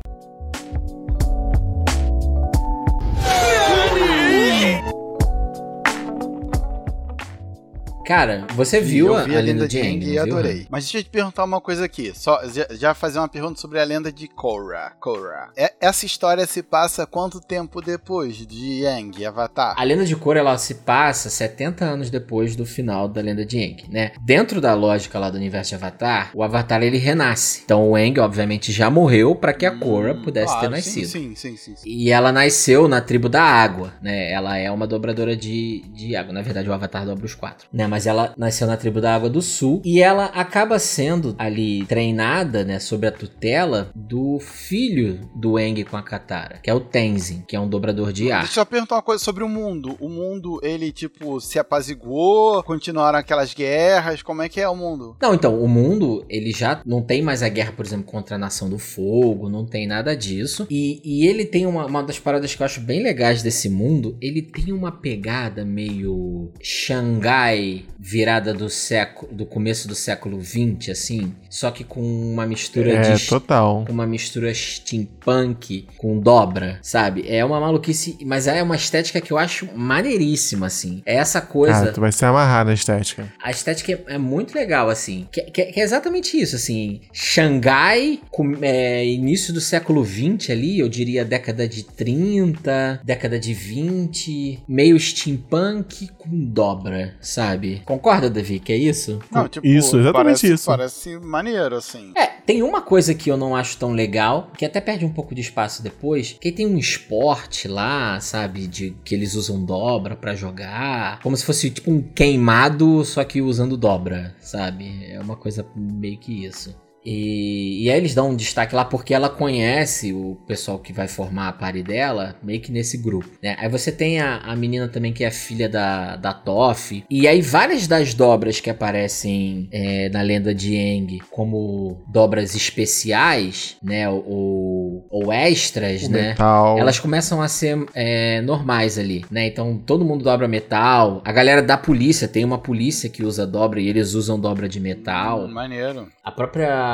[8.09, 10.65] Cara, você viu eu a, vi a lenda de Aang, e viu, adorei.
[10.67, 12.11] Mas deixa eu te perguntar uma coisa aqui.
[12.15, 14.93] Só, já, já fazer uma pergunta sobre a lenda de Korra.
[14.99, 15.51] Korra.
[15.55, 19.75] É- essa história se passa quanto tempo depois de Yang, Avatar?
[19.77, 23.59] A lenda de Korra, ela se passa 70 anos depois do final da lenda de
[23.59, 24.11] Aang, né?
[24.19, 27.61] Dentro da lógica lá do universo de Avatar, o Avatar ele renasce.
[27.63, 31.05] Então o Aang, obviamente, já morreu para que a Korra pudesse ter nascido.
[31.05, 31.57] Sim, sim, sim.
[31.57, 31.87] sim, sim.
[31.87, 34.31] E ela nasceu na tribo da água, né?
[34.31, 36.33] Ela é uma dobradora de, de água.
[36.33, 37.85] Na verdade, o Avatar dobra os quatro, né?
[37.85, 42.63] Mas ela nasceu na tribo da água do sul e ela acaba sendo ali treinada,
[42.63, 42.79] né?
[42.79, 47.55] Sob a tutela do filho do Aang com a Katara, que é o Tenzin, que
[47.55, 48.39] é um dobrador de ar.
[48.39, 49.95] Deixa eu só perguntar uma coisa sobre o mundo.
[49.99, 52.63] O mundo, ele, tipo, se apaziguou?
[52.63, 54.21] Continuaram aquelas guerras?
[54.21, 55.15] Como é que é o mundo?
[55.21, 58.39] Não, então, o mundo, ele já não tem mais a guerra, por exemplo, contra a
[58.39, 60.67] Nação do Fogo, não tem nada disso.
[60.69, 64.17] E, e ele tem uma, uma das paradas que eu acho bem legais desse mundo,
[64.21, 71.33] ele tem uma pegada meio Xangai, virada do século, do começo do século 20, assim,
[71.49, 73.85] só que com uma mistura É, de total.
[73.89, 77.25] uma mistura steampunk com dobra, sabe?
[77.27, 81.01] É uma maluquice, mas é uma estética que eu acho maneiríssima, assim.
[81.05, 81.79] É essa coisa.
[81.79, 83.31] Cara, tu vai se amarrar na estética.
[83.41, 85.27] A estética é, é muito legal, assim.
[85.31, 87.01] Que, que- que é exatamente isso, assim.
[87.13, 93.53] Xangai, com- é, início do século 20 ali, eu diria década de 30, década de
[93.53, 97.78] 20, meio steampunk com dobra, sabe?
[97.85, 99.19] Concorda, Davi, que é isso?
[99.31, 100.65] Não, tipo, Isso, exatamente parece, isso.
[100.65, 102.11] Parece maneiro, assim.
[102.15, 105.35] É, tem uma coisa que eu não acho tão legal, que até perde um pouco
[105.35, 110.35] de espaço depois, que tem um esporte lá, sabe, de que eles usam dobra pra
[110.35, 115.05] jogar, como se fosse tipo um queimado, só que usando dobra, sabe?
[115.11, 116.75] É uma coisa meio que isso.
[117.05, 121.07] E, e aí eles dão um destaque lá porque ela conhece o pessoal que vai
[121.07, 123.55] formar a party dela, meio que nesse grupo, né?
[123.59, 127.03] Aí você tem a, a menina também que é filha da, da Toff.
[127.09, 133.77] E aí várias das dobras que aparecem é, na lenda de Aang como dobras especiais,
[133.81, 134.09] né?
[134.09, 136.29] Ou, ou extras, O né?
[136.29, 136.77] metal.
[136.77, 139.47] Elas começam a ser é, normais ali, né?
[139.47, 141.21] Então todo mundo dobra metal.
[141.25, 144.79] A galera da polícia tem uma polícia que usa dobra e eles usam dobra de
[144.79, 145.47] metal.
[145.47, 146.07] Maneiro.
[146.23, 146.88] A própria.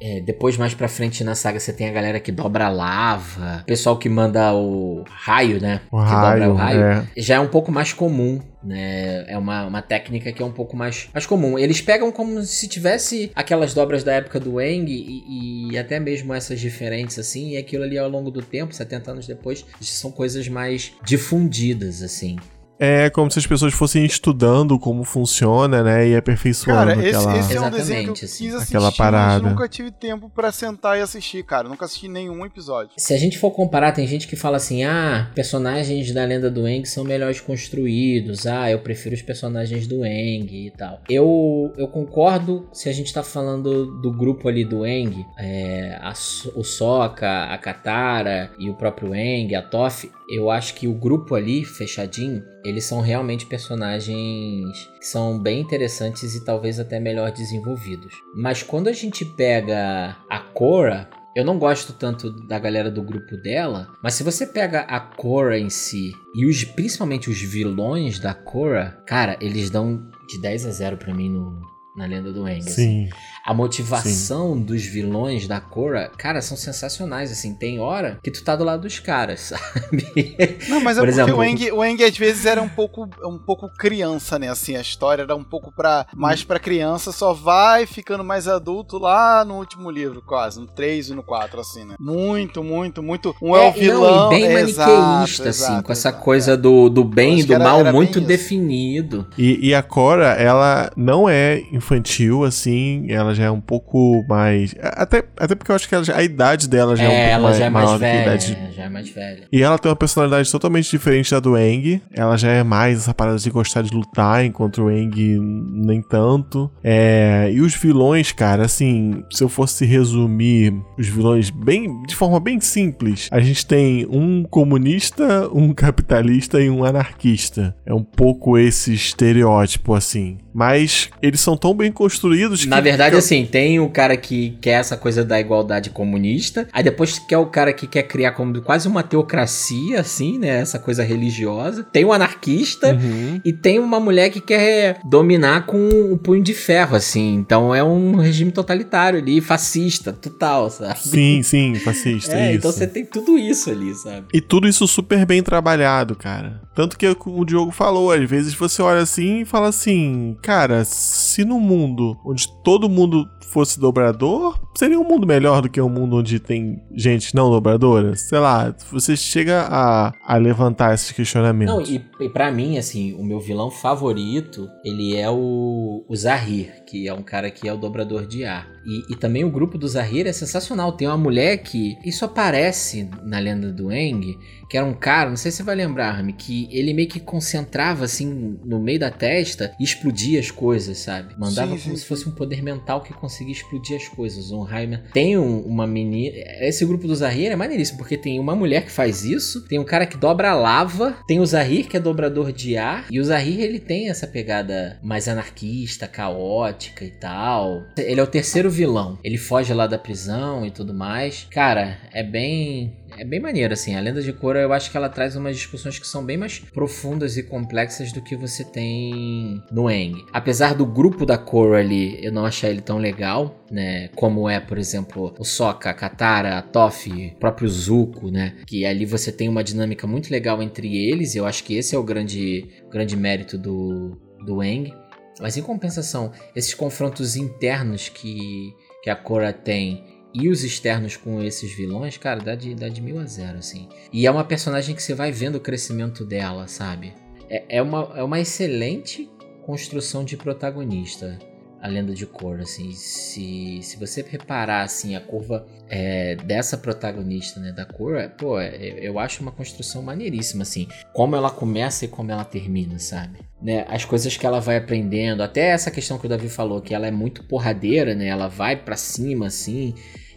[0.00, 3.60] É, depois, mais pra frente na saga, você tem a galera que dobra lava.
[3.62, 5.80] O pessoal que manda o raio, né?
[5.90, 6.82] O que raio, dobra o raio.
[6.82, 7.06] é.
[7.16, 8.40] Já é um pouco mais comum.
[8.62, 9.24] Né?
[9.26, 11.58] É uma, uma técnica que é um pouco mais, mais comum.
[11.58, 16.34] Eles pegam como se tivesse aquelas dobras da época do Wang e, e até mesmo
[16.34, 20.46] essas diferentes assim, e aquilo ali ao longo do tempo, 70 anos depois, são coisas
[20.46, 22.36] mais difundidas assim.
[22.82, 26.08] É como se as pessoas fossem estudando como funciona, né?
[26.08, 27.38] E aperfeiçoando Cara, esse, aquela.
[27.38, 28.44] esse é um Exatamente, desenho que eu assim.
[28.44, 29.42] quis assistir, Aquela parada.
[29.42, 31.68] mas nunca tive tempo pra sentar e assistir, cara.
[31.68, 32.92] Nunca assisti nenhum episódio.
[32.96, 36.64] Se a gente for comparar, tem gente que fala assim: ah, personagens da lenda do
[36.64, 38.46] Aang são melhores construídos.
[38.46, 41.00] Ah, eu prefiro os personagens do Aang e tal.
[41.08, 46.14] Eu, eu concordo se a gente tá falando do grupo ali do Aang, é, a
[46.56, 50.04] o Sokka, a Katara e o próprio Aang, a Toph.
[50.30, 56.34] Eu acho que o grupo ali, fechadinho, eles são realmente personagens que são bem interessantes
[56.34, 58.14] e talvez até melhor desenvolvidos.
[58.34, 63.36] Mas quando a gente pega a Cora, eu não gosto tanto da galera do grupo
[63.36, 68.32] dela, mas se você pega a Cora em si e os, principalmente os vilões da
[68.32, 71.60] Cora, cara, eles dão de 10 a 0 pra mim no,
[71.96, 72.58] na Lenda do Aang.
[72.58, 72.70] assim.
[72.70, 73.08] Sim.
[73.44, 77.54] A motivação dos vilões da Cora, cara, são sensacionais, assim.
[77.54, 79.40] Tem hora que tu tá do lado dos caras,
[79.90, 80.36] sabe?
[80.68, 83.08] Não, mas é Por porque exemplo, o Eng, o Eng às vezes era um pouco,
[83.24, 84.48] um pouco criança, né?
[84.48, 88.98] Assim, a história era um pouco pra, mais pra criança, só vai ficando mais adulto
[88.98, 91.96] lá no último livro, quase, no 3 e no 4, assim, né?
[91.98, 93.34] Muito, muito, muito.
[93.42, 94.26] Um é, o não, vilão.
[94.26, 96.56] e bem é, maniqueísta, exato, assim, exato, com essa exato, coisa é.
[96.56, 99.26] do, do bem e do era- mal era muito definido.
[99.36, 104.74] E, e a Cora, ela não é infantil, assim, ela já é um pouco mais.
[104.80, 107.30] Até, até porque eu acho que ela a idade dela já é, um É, pouco
[107.32, 108.22] ela mais, já é mais velha.
[108.22, 109.42] idade Já é mais velha.
[109.52, 112.00] E ela tem uma personalidade totalmente diferente da do Eng.
[112.12, 115.38] Ela já é mais essa parada de gostar de lutar, enquanto o Eng
[115.72, 116.70] nem tanto.
[116.84, 122.38] É, e os vilões, cara, assim, se eu fosse resumir os vilões bem, de forma
[122.38, 127.74] bem simples, a gente tem um comunista, um capitalista e um anarquista.
[127.86, 130.38] É um pouco esse estereótipo, assim.
[130.52, 132.68] Mas eles são tão bem construídos que.
[132.68, 136.82] Na verdade, fica- assim, tem o cara que quer essa coisa da igualdade comunista, aí
[136.82, 140.60] depois quer o cara que quer criar como quase uma teocracia, assim, né?
[140.60, 141.82] Essa coisa religiosa.
[141.84, 143.40] Tem o anarquista Uhum.
[143.44, 147.34] e tem uma mulher que quer dominar com o punho de ferro, assim.
[147.34, 150.98] Então é um regime totalitário ali, fascista, total, sabe?
[151.00, 152.30] Sim, sim, fascista.
[152.40, 152.58] É, isso.
[152.58, 154.26] então você tem tudo isso ali, sabe?
[154.32, 156.60] E tudo isso super bem trabalhado, cara.
[156.74, 161.44] Tanto que o Diogo falou, às vezes você olha assim e fala assim, cara, se
[161.60, 166.38] mundo onde todo mundo fosse dobrador, seria um mundo melhor do que um mundo onde
[166.38, 168.14] tem gente não dobradora?
[168.16, 171.74] Sei lá, você chega a, a levantar esses questionamentos.
[171.74, 176.79] Não, e, e para mim, assim, o meu vilão favorito, ele é o, o Zahir,
[176.90, 178.68] que é um cara que é o dobrador de ar.
[178.84, 180.92] E, e também o grupo do Zahir é sensacional.
[180.92, 181.96] Tem uma mulher que.
[182.04, 184.38] Isso aparece na lenda do Eng,
[184.68, 187.20] que era um cara, não sei se você vai lembrar, Rami, que ele meio que
[187.20, 191.34] concentrava assim no meio da testa e explodia as coisas, sabe?
[191.38, 194.50] Mandava Sim, como sim, se fosse um poder mental que conseguia explodir as coisas.
[194.50, 194.88] Um raio.
[194.88, 196.34] men- Tem um- uma menina.
[196.60, 199.84] Esse grupo do Zahir é maneiríssimo, porque tem uma mulher que faz isso, tem um
[199.84, 203.24] cara que dobra a lava, tem o Zahir que é dobrador de ar, e o
[203.24, 207.84] Zahir ele tem essa pegada mais anarquista, caótica e tal.
[207.96, 209.18] Ele é o terceiro vilão.
[209.22, 211.46] Ele foge lá da prisão e tudo mais.
[211.50, 212.96] Cara, é bem.
[213.18, 213.96] É bem maneiro, assim.
[213.96, 216.58] A Lenda de Korra, eu acho que ela traz umas discussões que são bem mais
[216.58, 220.24] profundas e complexas do que você tem no Eng.
[220.32, 224.08] Apesar do grupo da Korra ali, eu não achar ele tão legal, né?
[224.14, 228.56] Como é, por exemplo, o Sokka, a Katara, a Toph, o próprio Zuko, né?
[228.66, 231.98] Que ali você tem uma dinâmica muito legal entre eles, eu acho que esse é
[231.98, 234.92] o grande, grande mérito do, do Eng.
[235.40, 241.42] Mas em compensação, esses confrontos internos que, que a Korra tem e os externos com
[241.42, 243.88] esses vilões, cara, dá de, dá de mil a zero, assim.
[244.12, 247.12] E é uma personagem que você vai vendo o crescimento dela, sabe?
[247.48, 249.28] É, é, uma, é uma excelente
[249.66, 251.38] construção de protagonista,
[251.80, 252.92] a lenda de Korra, assim.
[252.92, 258.98] Se, se você reparar, assim, a curva é, dessa protagonista, né, da Korra, pô, é-
[259.00, 260.86] eu acho uma construção maneiríssima, assim.
[261.14, 263.38] Como ela começa e como ela termina, sabe?
[263.62, 266.94] Né, as coisas que ela vai aprendendo, até essa questão que o Davi falou, que
[266.94, 268.26] ela é muito porradeira, né?
[268.26, 269.94] Ela vai pra cima, assim,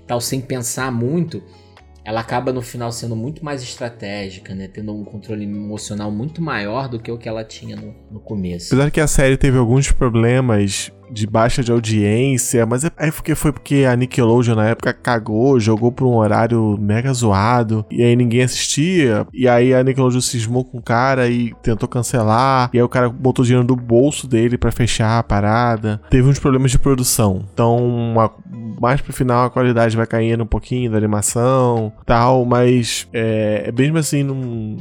[0.08, 1.44] tal, sem pensar muito
[2.06, 4.68] ela acaba no final sendo muito mais estratégica, né?
[4.68, 8.74] Tendo um controle emocional muito maior do que o que ela tinha no, no começo.
[8.74, 13.36] Apesar que a série teve alguns problemas de baixa de audiência, mas é é porque
[13.36, 18.16] foi porque a Nickelodeon na época cagou, jogou por um horário mega zoado, e aí
[18.16, 22.84] ninguém assistia, e aí a Nickelodeon cismou com o cara e tentou cancelar, e aí
[22.84, 26.02] o cara botou dinheiro do bolso dele pra fechar a parada.
[26.10, 28.14] Teve uns problemas de produção, então
[28.80, 33.72] mais pro final a qualidade vai caindo um pouquinho da animação, tal, mas é, é
[33.72, 34.78] mesmo assim,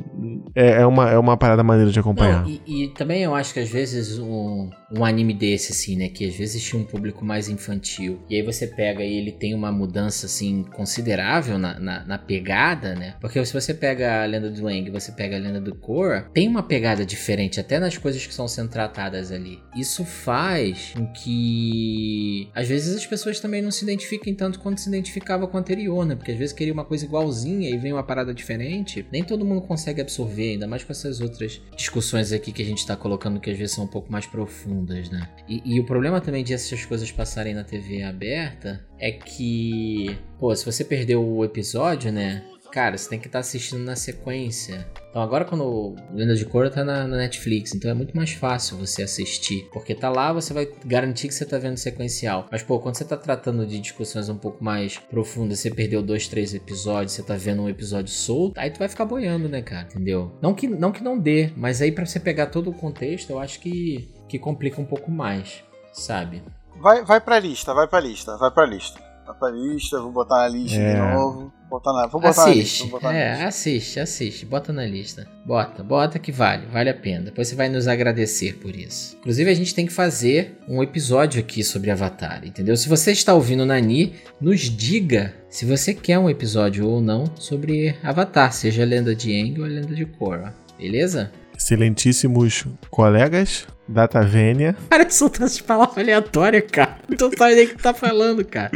[0.54, 2.42] é, é uma, é uma parada maneira de acompanhar.
[2.42, 6.08] Não, e, e também eu acho que às vezes um, um anime desse, assim, né?
[6.12, 8.22] Que às vezes tinha um público mais infantil.
[8.28, 12.94] E aí você pega e ele tem uma mudança, assim, considerável na, na, na pegada,
[12.94, 13.16] né?
[13.20, 16.28] Porque se você pega a lenda do Aang e você pega a lenda do Korra,
[16.32, 19.60] tem uma pegada diferente, até nas coisas que estão sendo tratadas ali.
[19.76, 24.88] Isso faz com que às vezes as pessoas também não se identifiquem tanto quanto se
[24.88, 26.14] identificava com o anterior, né?
[26.14, 29.06] Porque às vezes queria uma coisa igualzinha e vem uma parada diferente.
[29.10, 32.86] Nem todo mundo consegue absorver, ainda mais com essas outras discussões aqui que a gente
[32.86, 35.28] tá colocando que às vezes são um pouco mais profundas, né?
[35.48, 40.54] E, e o problema também de essas coisas passarem na TV aberta é que, pô,
[40.54, 42.42] se você perdeu o episódio, né?
[42.72, 44.86] cara, você tem que estar assistindo na sequência.
[45.10, 48.78] Então agora quando Lenda de Korra tá na, na Netflix, então é muito mais fácil
[48.78, 49.68] você assistir.
[49.72, 52.48] Porque tá lá, você vai garantir que você tá vendo sequencial.
[52.50, 56.26] Mas, pô, quando você tá tratando de discussões um pouco mais profundas, você perdeu dois,
[56.26, 59.86] três episódios, você tá vendo um episódio solto, aí tu vai ficar boiando, né, cara?
[59.90, 60.32] Entendeu?
[60.40, 63.38] Não que não, que não dê, mas aí pra você pegar todo o contexto, eu
[63.38, 65.62] acho que, que complica um pouco mais,
[65.92, 66.42] sabe?
[66.80, 69.00] Vai, vai pra lista, vai pra lista, vai pra lista.
[69.24, 70.94] Vai pra lista, vou botar na lista É.
[70.94, 71.52] de novo.
[71.70, 72.60] Botar na, vou botar na lista.
[72.60, 72.80] assiste.
[72.82, 73.46] Vou botar na É, lista.
[73.48, 74.44] assiste, assiste.
[74.46, 75.28] Bota na lista.
[75.46, 77.26] Bota, bota que vale, vale a pena.
[77.26, 79.16] Depois você vai nos agradecer por isso.
[79.20, 82.76] Inclusive, a gente tem que fazer um episódio aqui sobre Avatar, entendeu?
[82.76, 87.24] Se você está ouvindo o Nani, nos diga se você quer um episódio ou não
[87.36, 90.52] sobre Avatar, seja a lenda de Aang ou a lenda de Korra.
[90.76, 91.30] Beleza?
[91.56, 94.76] Excelentíssimos colegas da Tavênia.
[94.88, 96.98] Para de soltar essas palavras aleatórias, cara.
[97.08, 98.70] Não sabe nem o que tá falando, cara.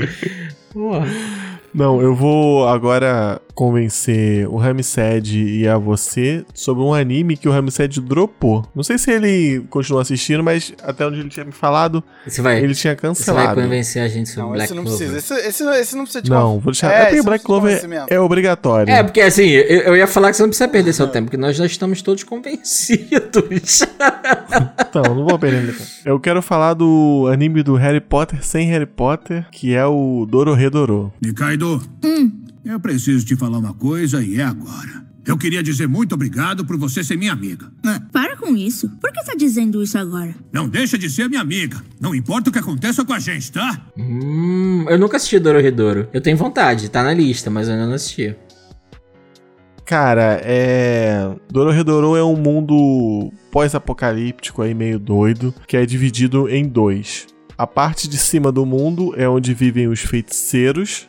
[0.73, 1.07] Porra.
[1.73, 7.53] Não, eu vou agora convencer o Ramsed e a você sobre um anime que o
[7.53, 8.69] Ramsed dropou.
[8.75, 12.05] Não sei se ele continua assistindo, mas até onde ele tinha me falado,
[12.39, 13.11] vai, ele tinha você vai
[13.47, 13.63] cancelado.
[13.63, 15.09] convencer a gente sobre Não, Black esse não Clover.
[15.09, 15.37] precisa.
[15.39, 16.93] Esse, esse, esse não precisa de Não, vou deixar.
[16.93, 18.93] É, É, porque Black Clover é obrigatório.
[18.93, 21.39] É, porque assim, eu, eu ia falar que você não precisa perder seu tempo, porque
[21.39, 23.87] nós já estamos todos convencidos.
[24.89, 25.91] Então, não vou perder meu tempo.
[26.05, 31.13] Eu quero falar do anime do Harry Potter sem Harry Potter, que é o Dororedoro.
[31.21, 31.83] Nikaido,
[32.71, 35.05] eu preciso te falar uma coisa e é agora.
[35.27, 37.71] Eu queria dizer muito obrigado por você ser minha amiga.
[37.85, 38.01] né?
[38.13, 38.89] Para com isso.
[39.01, 40.33] Por que tá dizendo isso agora?
[40.53, 41.83] Não deixa de ser minha amiga.
[42.01, 43.87] Não importa o que aconteça com a gente, tá?
[43.99, 46.09] hum, eu nunca assisti Dororedoro.
[46.13, 48.37] Eu tenho vontade, tá na lista, mas eu ainda não assisti.
[49.85, 51.29] Cara, é.
[51.51, 57.27] Dororedoro é um mundo pós-apocalíptico aí meio doido, que é dividido em dois.
[57.57, 61.09] A parte de cima do mundo é onde vivem os feiticeiros,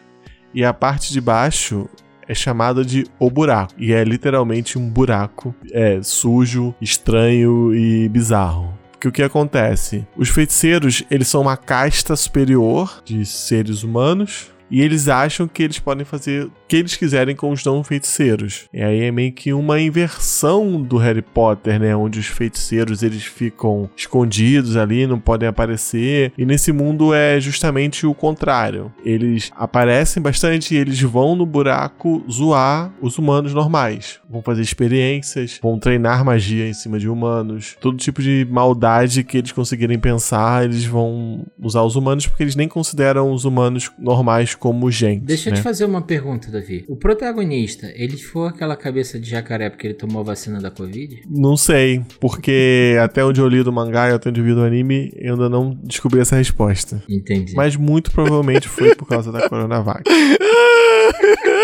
[0.54, 1.88] e a parte de baixo
[2.28, 8.78] é chamada de O Buraco, e é literalmente um buraco é, sujo, estranho e bizarro.
[8.92, 10.06] Porque o que acontece?
[10.18, 15.80] Os feiticeiros, eles são uma casta superior de seres humanos, e eles acham que eles
[15.80, 18.66] podem fazer o que eles quiserem com os não feiticeiros.
[18.74, 21.96] E aí é meio que uma inversão do Harry Potter, né?
[21.96, 26.34] Onde os feiticeiros eles ficam escondidos ali, não podem aparecer.
[26.38, 28.92] E nesse mundo é justamente o contrário.
[29.06, 34.20] Eles aparecem bastante e eles vão no buraco zoar os humanos normais.
[34.30, 37.78] Vão fazer experiências, vão treinar magia em cima de humanos.
[37.80, 42.56] Todo tipo de maldade que eles conseguirem pensar, eles vão usar os humanos porque eles
[42.56, 45.24] nem consideram os humanos normais como gente.
[45.24, 45.60] Deixa eu né?
[45.60, 46.86] te fazer uma pergunta, Davi.
[46.88, 51.22] O protagonista, ele foi aquela cabeça de jacaré porque ele tomou a vacina da Covid?
[51.30, 54.64] Não sei, porque até onde eu li do mangá e até onde eu vi do
[54.64, 57.02] anime, eu ainda não descobri essa resposta.
[57.10, 57.54] Entendi.
[57.56, 60.04] Mas muito provavelmente foi por causa da Coronavac.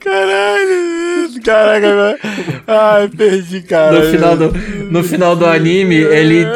[0.00, 1.42] Caralho!
[1.44, 2.18] Caraca.
[2.66, 3.98] Ai, perdi, cara.
[4.00, 4.52] No final do,
[4.90, 6.46] no final do anime, ele.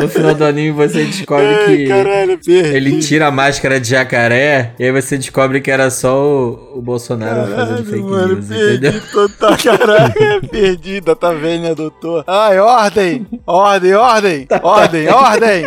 [0.00, 1.86] No final do anime você descobre que.
[1.86, 2.76] Caralho, perdi.
[2.76, 6.82] Ele tira a máscara de jacaré e aí você descobre que era só o, o
[6.82, 9.02] Bolsonaro fazendo fake Mano, news, perdi entendeu?
[9.12, 10.48] total, caralho.
[10.50, 12.24] Perdida, tá vendo, né, doutor?
[12.26, 13.26] Ai, ordem!
[13.46, 14.46] Ordem, ordem!
[14.62, 15.64] Ordem, ordem!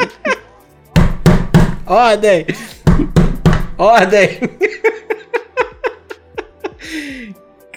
[1.85, 2.45] Ordem!
[3.77, 4.49] Ordem!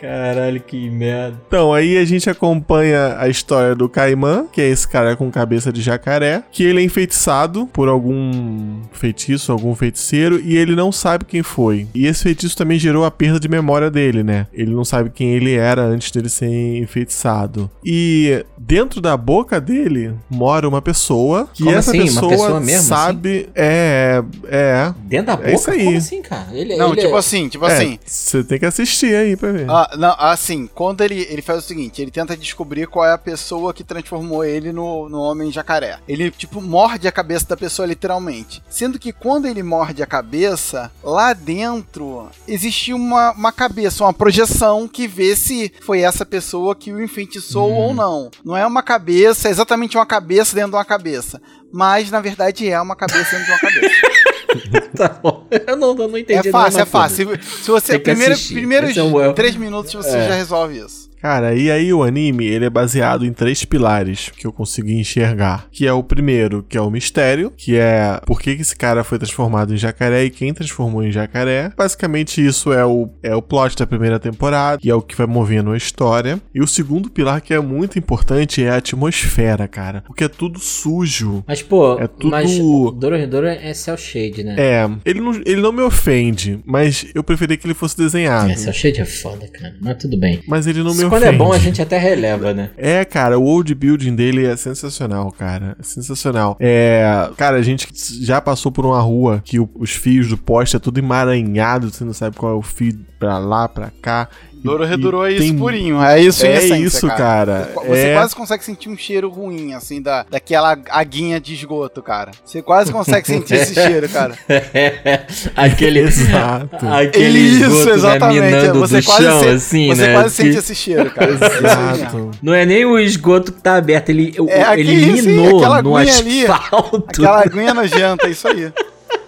[0.00, 1.36] Caralho, que merda.
[1.46, 5.72] Então, aí a gente acompanha a história do Caimã, que é esse cara com cabeça
[5.72, 11.24] de jacaré, que ele é enfeitiçado por algum feitiço, algum feiticeiro, e ele não sabe
[11.24, 11.86] quem foi.
[11.94, 14.46] E esse feitiço também gerou a perda de memória dele, né?
[14.52, 16.48] Ele não sabe quem ele era antes dele ser
[16.78, 17.70] enfeitiçado.
[17.84, 22.00] E dentro da boca dele mora uma pessoa que Como essa assim?
[22.00, 23.48] Uma pessoa, pessoa mesmo, sabe.
[23.54, 24.94] É, é.
[25.04, 25.50] Dentro da boca?
[25.50, 25.84] É isso aí.
[25.84, 26.46] Como assim, cara?
[26.52, 27.98] Ele, Não, ele tipo é- assim, tipo É, assim.
[28.06, 29.66] Você tem que assistir aí pra ver.
[29.68, 33.18] Ah, não, assim, quando ele, ele faz o seguinte, ele tenta descobrir qual é a
[33.18, 35.98] pessoa que transformou ele no, no homem jacaré.
[36.08, 38.62] Ele, tipo, morde a cabeça da pessoa literalmente.
[38.68, 44.86] Sendo que quando ele morde a cabeça, lá dentro existe uma, uma cabeça, uma projeção
[44.86, 48.30] que vê se foi essa pessoa que o enfeitiçou ou não.
[48.44, 51.40] Não é uma cabeça, é exatamente uma cabeça dentro de uma cabeça.
[51.72, 53.94] Mas, na verdade, é uma cabeça dentro de uma cabeça.
[54.96, 55.46] Tá bom.
[55.66, 57.30] Eu não, eu não entendi É fácil, é fácil.
[57.42, 57.98] Se, se você.
[57.98, 60.28] Primeiro, primeiros Esse é um três minutos você É.
[60.28, 61.09] já resolve isso.
[61.20, 65.66] Cara, e aí o anime, ele é baseado em três pilares que eu consegui enxergar.
[65.70, 69.04] Que é o primeiro, que é o mistério, que é por que que esse cara
[69.04, 71.72] foi transformado em jacaré e quem transformou em jacaré.
[71.76, 75.26] Basicamente isso é o, é o plot da primeira temporada e é o que vai
[75.26, 76.40] movendo a história.
[76.54, 80.02] E o segundo pilar que é muito importante é a atmosfera, cara.
[80.06, 81.44] Porque é tudo sujo.
[81.46, 82.50] Mas, pô, É tudo- mas
[82.98, 84.54] Dorohedoro é cel shade, né?
[84.58, 88.50] É, ele não, ele não me ofende, mas eu preferia que ele fosse desenhado.
[88.50, 89.74] É, cel shade é foda, cara.
[89.80, 90.40] Mas tudo bem.
[90.46, 91.34] Mas ele não me Quando ofende.
[91.34, 92.70] é bom, a gente até releva, né?
[92.76, 95.76] É, cara, o world building dele é sensacional, cara.
[95.78, 96.56] É sensacional.
[96.58, 97.88] É, cara, a gente
[98.24, 102.04] já passou por uma rua que o- os fios do poste é tudo emaranhado, você
[102.04, 104.28] não sabe qual é o fio pra lá, pra cá.
[104.60, 106.02] E- Dororedoro é isso tem- purinho.
[106.02, 107.70] É isso em É essência, isso, cara.
[107.74, 112.02] Você, você É- quase consegue sentir um cheiro ruim, assim, da, daquela aguinha de esgoto,
[112.02, 112.30] cara.
[112.44, 114.34] Você quase consegue sentir esse cheiro, cara.
[115.56, 116.00] aquele.
[116.00, 116.76] Exato.
[116.86, 118.40] Aquele Isso, esgoto, né, exatamente.
[118.42, 120.12] minando Você do quase chão, se- assim, Você né?
[120.14, 121.30] quase sente Que- esse cheiro, cara.
[122.00, 122.30] Exato.
[122.42, 125.58] Não é nem o esgoto que tá aberto, ele, o- É ele aqui, sim, minou
[125.58, 126.46] aquela no aguinha ali.
[126.46, 127.04] asfalto.
[127.08, 128.72] Aquela aguinha nojenta, isso aí.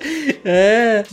[0.44, 1.05] É,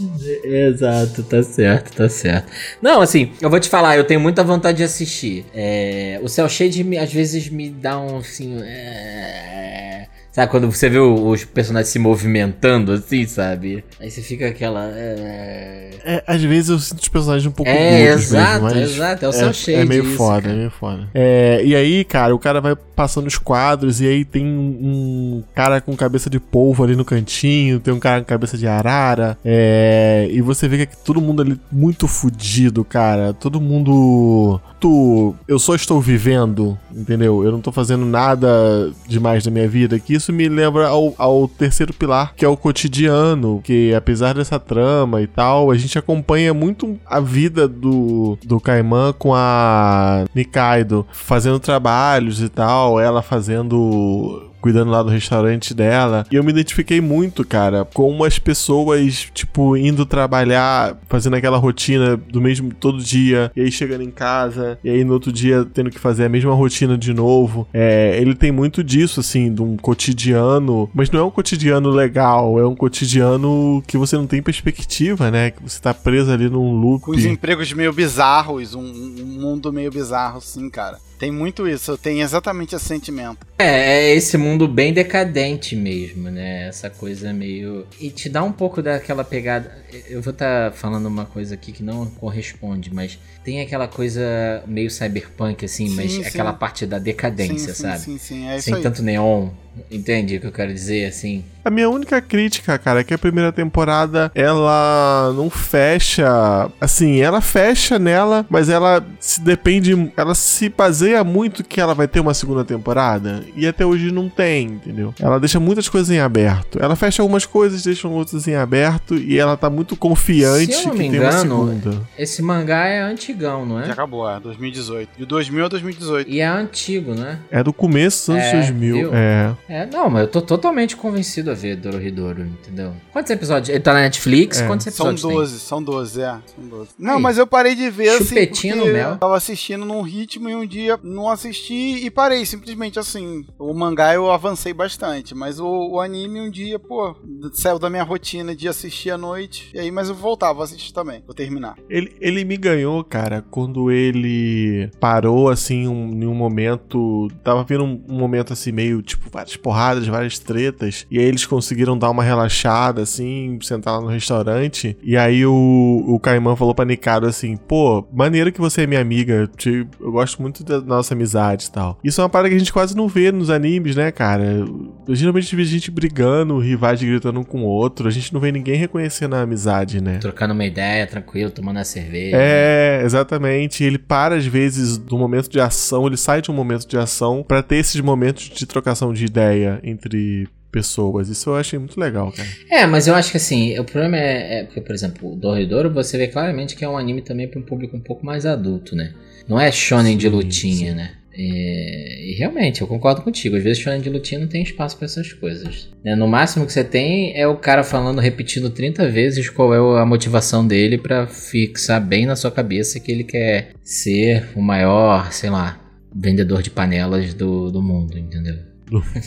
[0.43, 2.51] exato, tá certo, tá certo.
[2.81, 5.45] Não, assim, eu vou te falar, eu tenho muita vontade de assistir.
[5.53, 8.59] É, o Cell Shade às vezes me dá um assim.
[8.63, 13.83] é, sabe, quando você vê os personagens se movimentando assim, sabe?
[13.99, 14.85] Aí você fica aquela.
[14.95, 19.27] é, É, às vezes eu sinto os personagens um pouco É, exato, mesmo, exato, é
[19.27, 20.53] o é, cel shade É meio isso, foda, cara.
[20.53, 21.07] é meio foda.
[21.13, 25.43] É, e aí, cara, o cara vai passando os quadros e aí tem um, um
[25.55, 29.37] cara com cabeça de polvo ali no cantinho, tem um cara com cabeça de arara,
[29.43, 33.33] é, e você vê que todo mundo ali muito fudido, cara.
[33.33, 34.59] Todo mundo...
[34.79, 37.43] Tu, eu só estou vivendo, entendeu?
[37.43, 41.47] Eu não tô fazendo nada demais da minha vida, que isso me lembra ao, ao
[41.47, 46.53] terceiro pilar, que é o cotidiano, que apesar dessa trama e tal, a gente acompanha
[46.53, 54.48] muito a vida do, do Kaiman com a Nikaido, fazendo trabalhos e tal, ela fazendo
[54.61, 56.25] cuidando lá do restaurante dela.
[56.31, 62.17] E eu me identifiquei muito, cara, com as pessoas, tipo, indo trabalhar, fazendo aquela rotina
[62.17, 65.89] do mesmo todo dia, e aí chegando em casa, e aí no outro dia tendo
[65.89, 67.67] que fazer a mesma rotina de novo.
[67.73, 72.59] É, ele tem muito disso, assim, de um cotidiano, mas não é um cotidiano legal,
[72.59, 75.51] é um cotidiano que você não tem perspectiva, né?
[75.51, 77.05] Que você tá preso ali num loop.
[77.05, 80.97] Com os empregos meio bizarros, um, um mundo meio bizarro, sim, cara.
[81.19, 83.45] Tem muito isso, tenho exatamente esse sentimento.
[83.59, 83.65] É,
[84.07, 86.69] é esse mundo bem decadente mesmo, né?
[86.69, 87.85] Essa coisa meio.
[87.99, 89.83] E te dá um pouco daquela pegada.
[90.07, 94.89] Eu vou estar falando uma coisa aqui que não corresponde, mas tem aquela coisa meio
[94.91, 96.25] cyberpunk, assim, Sim, mas sim.
[96.25, 97.99] aquela parte da decadência, sim, sabe?
[97.99, 98.81] sim, sim, é isso Sem aí.
[98.81, 99.49] tanto neon.
[99.89, 101.45] Entende o que eu quero dizer, assim?
[101.63, 106.69] A minha única crítica, cara, é que a primeira temporada ela não fecha.
[106.81, 110.11] Assim, ela fecha nela, mas ela se depende.
[110.17, 113.43] Ela se baseia muito que ela vai ter uma segunda temporada.
[113.55, 115.13] E até hoje não tem, entendeu?
[115.19, 116.77] Ela deixa muitas coisas em aberto.
[116.81, 119.15] Ela fecha algumas coisas, deixa outras em aberto.
[119.15, 122.07] E ela tá muito confiante Se eu não que me tem uma engano, segunda.
[122.17, 123.91] esse mangá é antigão, não Já é?
[123.91, 125.09] acabou, é 2018.
[125.17, 126.29] De 2000 a 2018.
[126.29, 127.63] E é antigo, não é?
[127.63, 128.95] Do começo dos anos É, 2000.
[128.95, 129.11] viu?
[129.13, 129.55] É.
[129.67, 132.93] É, não, mas eu tô totalmente convencido a ver Dorohedoro, entendeu?
[133.11, 133.69] Quantos episódios?
[133.69, 134.59] Ele tá na Netflix?
[134.61, 134.67] É.
[134.67, 135.31] Quantos São episódios tem?
[135.31, 136.37] 12, são 12, é.
[136.55, 136.89] São 12.
[136.97, 137.21] Não, Aí.
[137.21, 138.25] mas eu parei de ver assim.
[138.25, 139.11] Chupetinho no mel.
[139.11, 143.45] Eu tava assistindo num ritmo e um dia não assisti e parei, simplesmente assim.
[143.57, 147.15] O mangá eu avancei bastante, mas o, o anime um dia, pô,
[147.53, 149.69] saiu da minha rotina de assistir à noite.
[149.73, 151.21] E aí, mas eu voltava a assistir também.
[151.25, 151.75] Vou terminar.
[151.89, 153.18] Ele, ele me ganhou, cara,
[153.49, 157.27] quando ele parou, assim, um, em um momento.
[157.43, 161.05] Tava vindo um, um momento, assim, meio, tipo, várias porradas, várias tretas.
[161.09, 164.97] E aí eles conseguiram dar uma relaxada, assim, sentar lá no restaurante.
[165.03, 169.01] E aí o, o Caimã falou pra Nikado assim: pô, maneiro que você é minha
[169.01, 169.49] amiga.
[169.57, 171.97] te- eu gosto muito da nossa amizade e tal.
[172.03, 174.65] Isso é uma parada que a gente quase não vê nos animes, né, cara?
[175.07, 178.07] Geralmente a gente vê gente brigando, rivais gritando um com o outro.
[178.07, 180.17] A gente não vê ninguém reconhecendo a amizade, né?
[180.19, 182.35] Trocando uma ideia, tranquilo, tomando a cerveja.
[182.39, 183.83] É, exatamente.
[183.83, 187.43] Ele para às vezes do momento de ação, ele sai de um momento de ação
[187.47, 191.29] pra ter esses momentos de trocação de ideia entre pessoas.
[191.29, 192.47] Isso eu achei muito legal, cara.
[192.69, 195.91] É, mas eu acho que assim, o problema é, é porque, por exemplo, o Dorredoro
[195.91, 198.95] você vê claramente que é um anime também para um público um pouco mais adulto,
[198.95, 199.13] né?
[199.47, 200.95] Não é shonen de Sim, lutinha, sim.
[200.95, 201.11] né?
[201.41, 203.55] É, e realmente, eu concordo contigo.
[203.55, 205.89] Às vezes shonen de lutinha não tem espaço para essas coisas.
[206.03, 206.13] né?
[206.13, 210.05] No máximo que você tem é o cara falando, repetindo 30 vezes qual é a
[210.05, 215.49] motivação dele para fixar bem na sua cabeça que ele quer ser o maior, sei
[215.49, 215.79] lá,
[216.13, 218.68] vendedor de panelas do, do mundo, entendeu?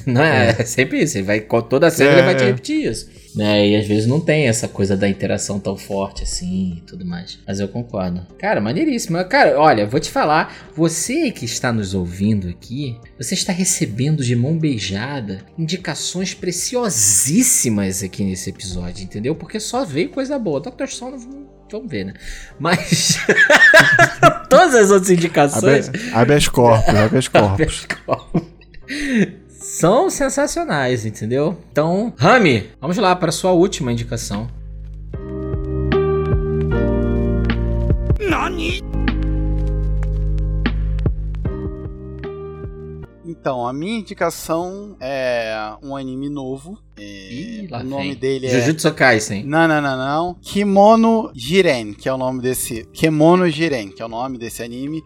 [0.07, 1.17] Não é, é sempre isso.
[1.19, 2.13] Ele vai, toda a série É.
[2.15, 3.09] ele vai te repetir isso.
[3.35, 3.69] Né?
[3.69, 7.39] E às vezes não tem essa coisa da interação tão forte assim e tudo mais.
[7.47, 8.27] Mas eu concordo.
[8.39, 9.25] Cara, maneiríssimo.
[9.25, 10.55] Cara, olha, vou te falar.
[10.77, 18.23] Você que está nos ouvindo aqui, você está recebendo de mão beijada indicações preciosíssimas aqui
[18.25, 19.35] nesse episódio, entendeu?
[19.35, 20.61] Porque só veio coisa boa.
[20.61, 20.87] Dr.
[20.87, 21.43] Stone, vamos-
[21.89, 22.13] ver, né?
[22.61, 23.17] Mas.
[24.51, 25.91] Todas as outras indicações.
[26.13, 27.51] Habeas corpus, habeas corpus.
[27.55, 28.43] Habeas corpus.
[29.73, 31.57] São sensacionais, entendeu?
[31.73, 34.47] Então, Rami, vamos lá para a sua última indicação.
[43.25, 46.79] Então, a minha indicação é um anime novo.
[46.99, 48.15] É, Ih, lá o nome vem.
[48.15, 48.51] dele é.
[48.51, 49.43] Jujutsu Kaisen.
[49.45, 50.37] Não, não, não, não.
[50.43, 52.87] Kimono Jiren, que é o nome desse.
[52.93, 55.03] Kemono Jiren, que é o nome desse anime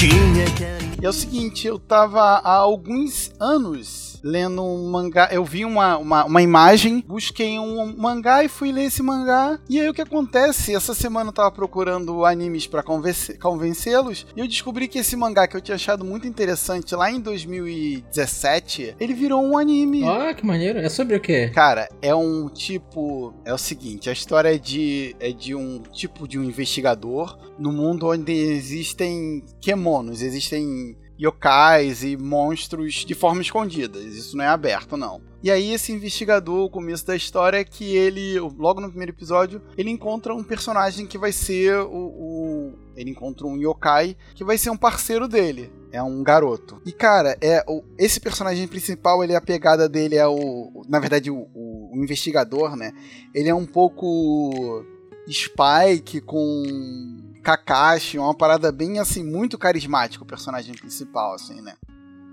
[0.00, 5.30] tinha que e é o seguinte, eu tava há alguns anos lendo um mangá.
[5.32, 9.58] Eu vi uma, uma, uma imagem, busquei um mangá e fui ler esse mangá.
[9.66, 10.74] E aí o que acontece?
[10.74, 14.26] Essa semana eu tava procurando animes pra convence- convencê-los.
[14.36, 18.96] E eu descobri que esse mangá que eu tinha achado muito interessante lá em 2017,
[19.00, 20.04] ele virou um anime.
[20.04, 20.78] Ah, que maneiro.
[20.80, 21.50] É sobre o quê?
[21.54, 23.32] Cara, é um tipo.
[23.44, 27.72] É o seguinte: a história é de, é de um tipo de um investigador no
[27.72, 30.89] mundo onde existem kemonos, existem
[31.20, 33.98] yokais e monstros de forma escondida.
[33.98, 35.20] Isso não é aberto, não.
[35.42, 39.60] E aí, esse investigador, o começo da história é que ele, logo no primeiro episódio,
[39.76, 41.88] ele encontra um personagem que vai ser o.
[41.96, 45.72] o- ele encontra um yokai que vai ser um parceiro dele.
[45.92, 46.80] É um garoto.
[46.84, 50.82] E, cara, é o, esse personagem principal, ele a pegada dele é o.
[50.88, 52.92] Na verdade, o, o- o investigador, né?
[53.34, 54.84] Ele é um pouco.
[55.28, 57.29] Spike com.
[57.42, 61.74] Kakashi, uma parada bem assim, muito carismática, o personagem principal, assim, né?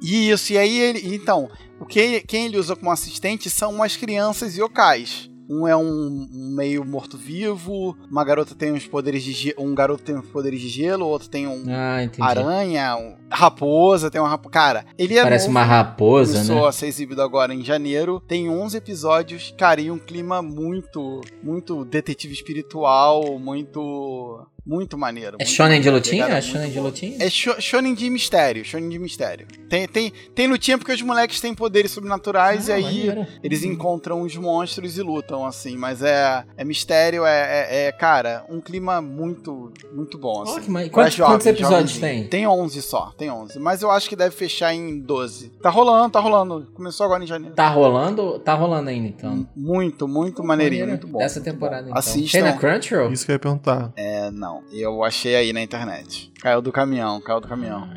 [0.01, 1.16] E Isso, e aí ele.
[1.16, 1.49] Então,
[1.80, 5.30] o que, quem ele usa como assistente são umas crianças yokais.
[5.49, 10.03] Um é um, um meio morto-vivo, uma garota tem uns poderes de gelo, um garoto
[10.03, 14.30] tem uns poderes de gelo, o outro tem um Ah, aranha, um raposa, tem uma
[14.30, 14.51] raposa.
[14.51, 16.68] Cara, ele é Parece novo, uma raposa, Começou né?
[16.68, 18.22] a ser exibido agora em janeiro.
[18.28, 25.38] Tem 11 episódios, cara, e um clima muito, muito detetive espiritual, muito, muito maneiro.
[25.39, 26.24] É muito shonen de maneiro, lutinha?
[26.26, 27.18] pegada É muito shonen de lutinha?
[27.20, 29.47] É sho- shonen de mistério, shonen de mistério.
[29.70, 33.28] Tem, tem, tem lutinha porque os moleques têm poderes sobrenaturais Ah, e aí maneiro.
[33.43, 35.78] eles encontram os monstros e lutam, assim.
[35.78, 40.72] Mas é, é mistério, é, é- é, cara, um clima muito, muito bom, assim.
[40.72, 42.22] Pra Quantos, jovem, quantos episódios jovenzinho.
[42.22, 42.28] tem?
[42.28, 43.59] Tem 11 só, tem 11.
[43.59, 45.49] Mas eu acho que deve fechar em 12.
[45.61, 46.68] Tá rolando, tá rolando.
[46.74, 47.55] Começou agora em janeiro.
[47.55, 48.39] Tá rolando?
[48.39, 49.47] Tá rolando ainda, então.
[49.55, 51.01] Muito, muito maneirinho, Maneiro.
[51.01, 51.20] muito bom.
[51.20, 51.89] Dessa muito temporada, bom.
[51.89, 51.99] então.
[51.99, 52.32] Assistam.
[52.39, 53.11] Tem na Crunchyroll?
[53.11, 53.91] Isso que eu ia perguntar.
[53.95, 54.57] É, não.
[54.72, 56.32] Eu achei aí na internet.
[56.39, 57.89] Caiu do caminhão, caiu do caminhão.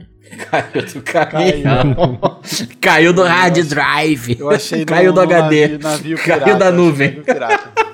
[0.51, 2.21] Caiu do caminhão.
[2.81, 4.37] Caiu do hard drive.
[4.39, 5.69] Eu achei no- Caiu do no HD.
[5.69, 7.23] navio- navio Caiu pirata, da acho, nuvem.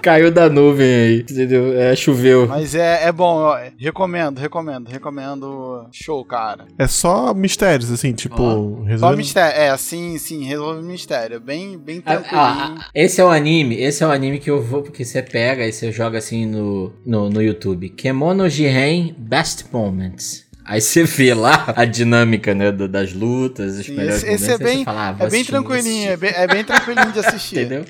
[0.02, 1.18] Caiu da nuvem aí.
[1.20, 1.72] Entendeu?
[1.78, 2.46] É, choveu.
[2.46, 5.86] Mas é, é bom, ó, recomendo, recomendo, recomendo.
[5.92, 6.66] Show, cara.
[6.78, 8.36] É só mistérios, assim, tipo.
[8.36, 9.60] Só resolve- mistério.
[9.60, 11.40] É, sim, sim, resolve mistério.
[11.40, 12.38] Bem, bem tranquilinho.
[12.40, 15.22] ah, ah, esse é o anime, esse é o anime que eu vou, porque você
[15.22, 17.88] pega e você joga assim no, no, no YouTube.
[17.88, 20.45] Kemono Jiren Best Moments.
[20.66, 24.60] Aí você vê lá a dinâmica, né, da- das lutas, os melhores esse, esse momentos,
[24.60, 27.56] é bem, fala, ah, é bem tranquilinho, é bem, é bem tranquilinho de assistir.
[27.60, 27.84] Entendeu?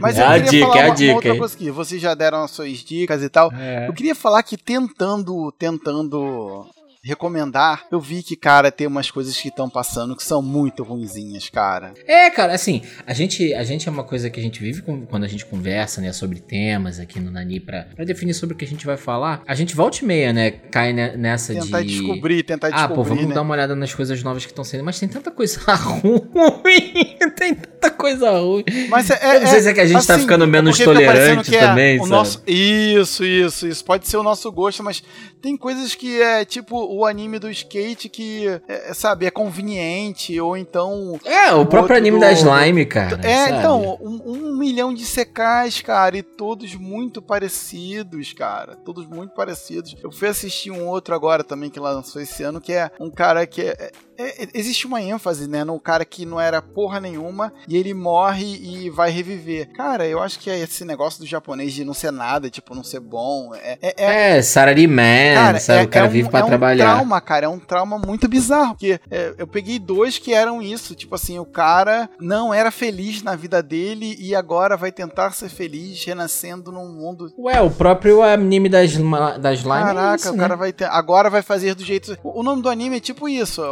[0.00, 1.70] Mas É eu a queria dica, falar é a uma, dica, uma outra coisa aqui.
[1.70, 3.52] Vocês já deram as suas dicas e tal.
[3.52, 3.88] É.
[3.88, 6.66] Eu queria falar que tentando, tentando
[7.02, 11.48] recomendar, eu vi que, cara, tem umas coisas que estão passando que são muito ruinzinhas,
[11.48, 11.94] cara.
[12.06, 15.06] É, cara, assim, a gente, a gente é uma coisa que a gente vive com-
[15.06, 18.58] quando a gente conversa, né, sobre temas aqui no Nani pra, pra definir sobre o
[18.58, 19.42] que a gente vai falar.
[19.46, 21.88] A gente volta e meia, né, cai ne- nessa Tentar de...
[21.88, 23.34] descobrir, tentar Ah, descobrir, pô, vamos né?
[23.34, 24.84] dar uma olhada nas coisas novas que estão saindo.
[24.84, 27.16] Mas tem tanta coisa ruim.
[27.36, 28.64] tem tanta coisa ruim.
[28.88, 30.90] Mas é, Eu não sei se é que a gente tá assim, ficando menos porque
[30.92, 32.10] fica parecendo tolerante é também, o sabe?
[32.10, 33.84] nosso Isso, isso, isso.
[33.84, 35.02] Pode ser o nosso gosto, mas
[35.40, 40.56] tem coisas que é tipo o anime do skate que, é, sabe, é conveniente, ou
[40.56, 41.18] então.
[41.24, 43.20] É, o próprio outro anime do- da Slime, cara.
[43.22, 43.58] É, sabe?
[43.58, 48.76] então, um, um milhão de secais, cara, e todos muito parecidos, cara.
[48.76, 49.94] Todos muito parecidos.
[50.02, 53.46] Eu fui assistir um outro agora também que lançou esse ano, que é um cara
[53.46, 53.90] que é.
[54.20, 57.94] É- é- existe uma ênfase, né, no cara que não era porra nenhuma e ele
[57.94, 59.70] morre e vai reviver.
[59.72, 62.84] Cara, eu acho que é esse negócio do japonês de não ser nada, tipo, não
[62.84, 65.80] ser bom, é, é, é- É, Salaryman, sabe?
[65.80, 66.94] é- o cara é um- vive pra é um trabalhar.
[66.94, 68.70] trauma, cara, é um trauma muito bizarro.
[68.74, 69.00] Porque
[69.38, 70.94] eu peguei dois que eram isso.
[70.94, 75.48] Tipo assim, o cara não era feliz na vida dele e agora vai tentar ser
[75.48, 77.32] feliz renascendo num mundo.
[77.38, 78.92] Ué, o próprio anime das,
[79.40, 80.42] das Slime é Caraca, isso, o né?
[80.42, 80.84] cara vai ter.
[80.84, 82.16] Agora vai fazer do jeito.
[82.22, 83.62] O, o nome do anime é tipo isso.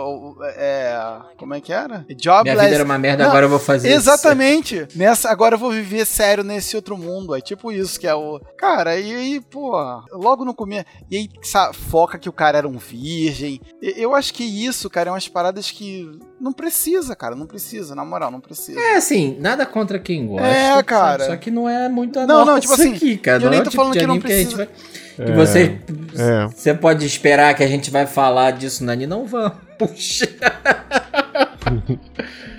[0.42, 0.98] É.
[1.36, 2.04] Como é que era?
[2.20, 2.42] Jobless.
[2.44, 3.96] Minha vida era uma merda, Não, agora eu vou fazer isso.
[3.96, 4.86] Exatamente.
[4.94, 7.34] Nessa, agora eu vou viver sério nesse outro mundo.
[7.34, 8.40] É tipo isso que é o.
[8.56, 9.72] Cara, e aí, pô,
[10.12, 10.84] logo no começo.
[11.10, 11.28] E aí
[11.74, 13.60] foca que o cara era um virgem.
[13.80, 16.10] Eu acho que isso, cara, é umas paradas que.
[16.40, 17.34] Não precisa, cara.
[17.34, 18.78] Não precisa, na moral, não precisa.
[18.78, 20.46] É, assim, nada contra quem gosta.
[20.46, 21.26] É, cara.
[21.26, 23.38] Só que não é muito a Não, não, tipo assim, aqui, cara.
[23.38, 25.07] eu não nem é tô tipo falando que não anime a gente precisa- vai...
[25.26, 25.78] Que você,
[26.16, 26.46] É.
[26.46, 29.52] você pode esperar que a gente vai falar disso na Não vamos.
[29.76, 30.28] Puxa.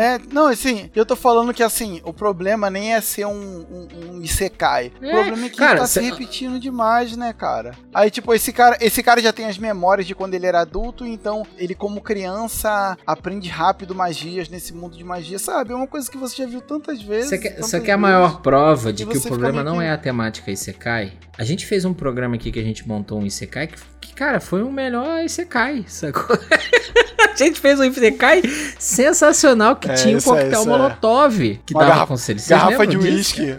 [0.00, 3.88] É, não, assim, eu tô falando que assim, o problema nem é ser um, um,
[4.18, 4.92] um Isekai.
[5.02, 7.72] O É, problema é que cara, tá cê- se repetindo demais, né, cara?
[7.92, 11.04] Aí, tipo, esse cara, esse cara já tem as memórias de quando ele era adulto,
[11.04, 15.72] então ele, como criança, aprende rápido magias nesse mundo de magia, sabe?
[15.72, 17.30] É uma coisa que você já viu tantas vezes.
[17.30, 19.90] Você quer, tantas quer a maior prova de E que o problema não que- é
[19.90, 21.12] a temática Isekai?
[21.36, 24.38] A gente fez um programa aqui que a gente montou um Isekai que, que, cara,
[24.38, 26.36] foi o melhor Isekai, sacou?
[27.32, 28.42] a gente fez um Isekai
[28.78, 30.72] sensacional que É, tinha um é, coquetel isso é.
[30.78, 32.38] molotov que Uma dava garrafa- conselho.
[32.38, 33.56] Vocês Garrafa de uísque.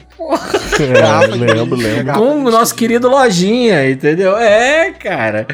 [0.79, 2.13] É, Garrafa lembro, lembro.
[2.13, 4.37] Com o nosso querido Lojinha, entendeu?
[4.37, 5.47] É, cara.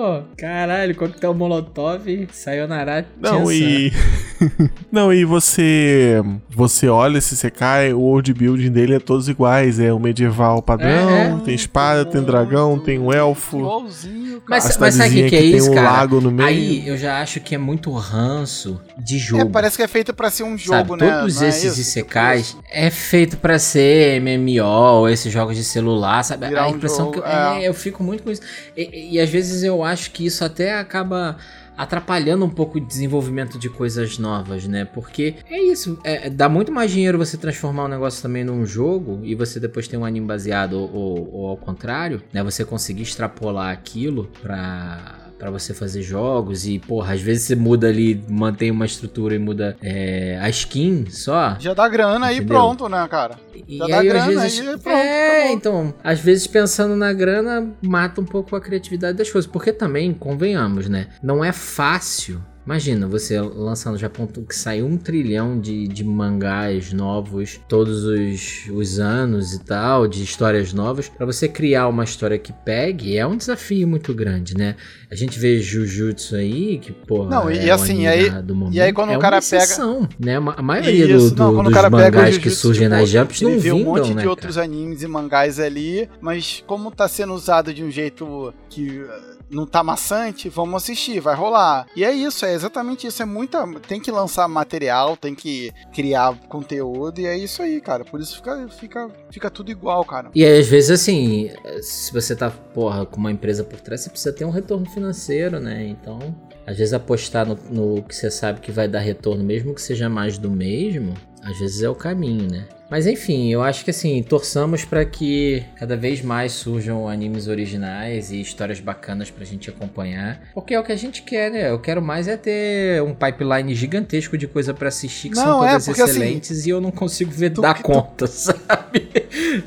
[0.00, 3.92] Pô, caralho, coquetel molotov, sayonara Não, e.
[4.90, 6.22] não, e você.
[6.48, 9.78] Você olha esse Sekai, o world building dele é todos iguais.
[9.78, 11.36] É o medieval padrão, É, é.
[11.44, 13.58] tem espada, tem dragão, tem um elfo.
[13.58, 14.62] Igualzinho, cara.
[14.64, 15.90] Mas, mas sabe o que, que é que tem isso, um cara?
[15.90, 16.48] lago no meio.
[16.48, 19.50] Aí eu já acho que é muito ranço de É, jogo.
[19.50, 21.10] parece que é feito pra ser um Sabe, jogo, né?
[21.18, 21.80] todos Não é esses isso?
[21.80, 26.48] Isekais é feito pra ser MMO, esses jogos de celular, sabe?
[26.48, 27.64] Virar a um impressão jogo, que eu, é.
[27.64, 28.40] é, eu fico muito com isso.
[28.74, 31.36] E, e às vezes eu acho que isso até acaba
[31.76, 34.84] atrapalhando um pouco o desenvolvimento de coisas novas, né?
[34.84, 39.20] Porque é isso, é, dá muito mais dinheiro você transformar um negócio também num jogo
[39.24, 42.42] e você depois ter um anime baseado ou, ou- ou ao contrário, né?
[42.44, 47.88] Você conseguir extrapolar aquilo pra Pra você fazer jogos e, porra, às vezes você muda
[47.88, 51.56] ali, mantém uma estrutura e muda é, a skin só.
[51.58, 52.58] Já dá grana aí Entendeu?
[52.58, 53.36] pronto, né, cara?
[53.66, 57.72] E Já dá aí, grana vezes, aí, pronto, É, então, às vezes pensando na grana
[57.80, 59.50] mata um pouco a criatividade das coisas.
[59.50, 61.06] Porque também, convenhamos, né?
[61.22, 62.44] Não é fácil.
[62.64, 68.66] Imagina você lançando já ponto que sai um trilhão de, de mangás novos todos os,
[68.72, 71.08] os anos e tal, de histórias novas.
[71.08, 74.76] Pra você criar uma história que pegue é um desafio muito grande, né?
[75.10, 78.76] A gente vê Jujutsu aí, que, porra, Não, e é assim, aí- da- do momento.
[78.76, 80.36] e aí quando é o cara uma pega- exceção, né?
[80.36, 83.78] A maioria Isso, do- não, dos mangás que surgem tipo, nas Jumps não vê um
[83.78, 84.30] vingam, monte né, de cara?
[84.30, 89.02] outros animes e mangás ali, mas como tá sendo usado de um jeito que
[89.50, 91.86] não tá maçante, vamos assistir, vai rolar.
[91.96, 96.38] E é isso, é exatamente isso, é muita, tem que lançar material, tem que criar
[96.48, 98.04] conteúdo e é isso aí, cara.
[98.04, 100.30] Por isso fica fica fica tudo igual, cara.
[100.34, 101.50] E às vezes, assim,
[101.82, 105.58] se você tá, porra, com uma empresa por trás, você precisa ter um retorno financeiro,
[105.58, 105.86] né?
[105.86, 106.18] Então,
[106.66, 110.08] às vezes apostar no, no que você sabe que vai dar retorno, mesmo que seja
[110.08, 112.68] mais do mesmo, às vezes é o caminho, né?
[112.90, 118.30] Mas enfim, eu acho que assim, torçamos para que cada vez mais surjam animes originais
[118.32, 120.40] e histórias bacanas pra gente acompanhar.
[120.52, 121.70] Porque é o que a gente quer, né?
[121.70, 125.64] Eu quero mais é ter um pipeline gigantesco de coisa pra assistir que são Não,
[125.64, 129.10] é, todas porque, assim, excelentes e eu não consigo ver tu- dar tu- conta, sabe?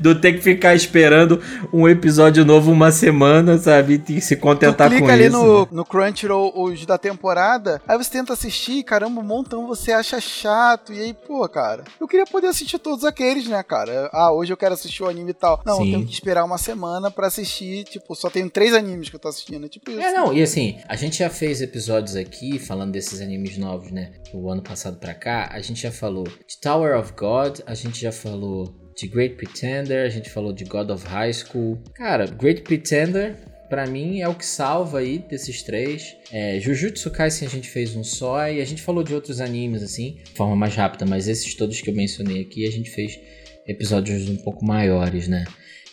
[0.00, 1.40] Do ter que ficar esperando
[1.72, 4.02] um episódio novo uma semana, sabe?
[4.08, 5.36] E se Tu contentar clica com ali isso.
[5.36, 5.66] no, né?
[5.70, 10.92] no Crunchyroll os da temporada, aí você tenta assistir, caramba, um montão você acha chato,
[10.92, 14.10] e aí, pô, cara, eu queria poder assistir todos aqueles, né, cara?
[14.12, 15.62] Ah, hoje eu quero assistir o anime e tal.
[15.64, 15.86] Não, Sim.
[15.86, 19.20] eu tenho que esperar uma semana pra assistir, tipo, só tenho três animes que eu
[19.20, 20.00] tô assistindo, é tipo isso.
[20.00, 24.12] É, não, e assim, a gente já fez episódios aqui falando desses animes novos, né?
[24.32, 28.00] O ano passado pra cá, a gente já falou de Tower of God, a gente
[28.00, 31.80] já falou de Great Pretender, a gente falou de God of High School.
[31.94, 33.36] Cara, Great Pretender,
[33.68, 36.16] pra mim, é o que salva aí desses três.
[36.32, 39.82] É, Jujutsu Kaisen a gente fez um só, e a gente falou de outros animes,
[39.82, 43.18] assim, de forma mais rápida, mas esses todos que eu mencionei aqui, a gente fez
[43.66, 45.44] episódios um pouco maiores, né?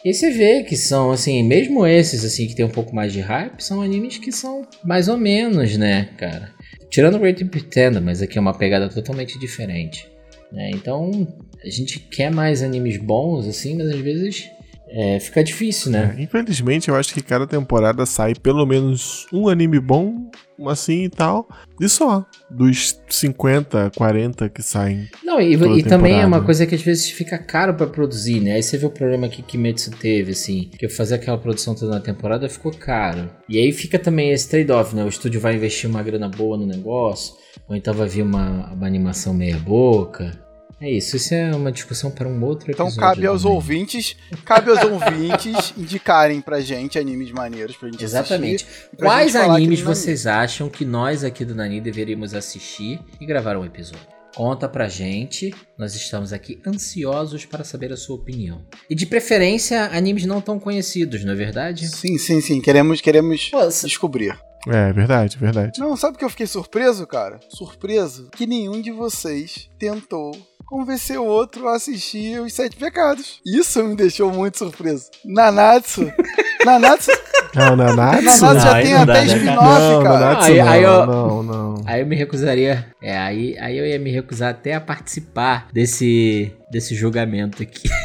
[0.04, 3.20] E você vê que são, assim, mesmo esses, assim, que tem um pouco mais de
[3.20, 6.52] hype, são animes que são mais ou menos, né, cara?
[6.90, 10.08] Tirando Great Pretender, mas aqui é uma pegada totalmente diferente,
[10.52, 10.72] né?
[10.74, 11.28] Então,
[11.64, 14.50] a gente quer mais animes bons, assim, mas às vezes
[14.94, 16.16] é, fica difícil, né?
[16.18, 20.30] É, infelizmente, eu acho que cada temporada sai pelo menos um anime bom,
[20.68, 21.48] assim e tal.
[21.80, 22.26] E só.
[22.50, 25.08] Dos 50, 40 que saem.
[25.24, 28.54] Não, e, e também é uma coisa que às vezes fica caro pra produzir, né?
[28.54, 32.02] Aí você vê o problema que Kimetsu teve, assim, que fazer aquela produção toda na
[32.02, 33.30] temporada ficou caro.
[33.48, 35.04] E aí fica também esse trade-off, né?
[35.04, 37.36] O estúdio vai investir uma grana boa no negócio,
[37.68, 40.51] ou então vai vir uma, uma animação meia boca.
[40.82, 43.10] É isso, isso é uma discussão para um outro Então episódio.
[43.14, 43.56] cabe aos também.
[43.56, 48.66] ouvintes, cabe aos ouvintes indicarem pra gente animes maneiros pra gente Exatamente.
[48.66, 48.90] assistir.
[48.94, 53.26] e pra Quais gente animes vocês acham que nós aqui do Nani deveríamos assistir e
[53.28, 54.08] gravar um episódio?
[54.34, 58.66] Conta pra gente, nós estamos aqui ansiosos para saber a sua opinião.
[58.90, 61.88] E de preferência, animes não tão conhecidos, não é verdade?
[61.90, 62.62] Sim, sim, sim.
[62.62, 63.52] Queremos, queremos
[63.84, 64.36] descobrir.
[64.68, 65.80] É, verdade, verdade.
[65.80, 67.40] Não, sabe o que eu fiquei surpreso, cara?
[67.50, 70.32] Surpreso que nenhum de vocês tentou
[70.76, 73.42] convencer o outro a assistir Os Sete Pecados.
[73.46, 75.10] Isso me deixou muito surpreso.
[75.26, 76.10] Nanatsu.
[76.66, 77.12] Nanatsu.
[77.54, 78.24] Não, Nanatsu?
[78.24, 80.20] Nanatsu já Aí tem não dá, até né, spin-off, Não, cara.
[80.20, 81.76] Nanatsu Aí- não, aí eu- não, não.
[81.86, 82.86] Aí eu me recusaria.
[83.04, 87.90] É, aí, aí eu ia me recusar até a participar desse, desse julgamento aqui.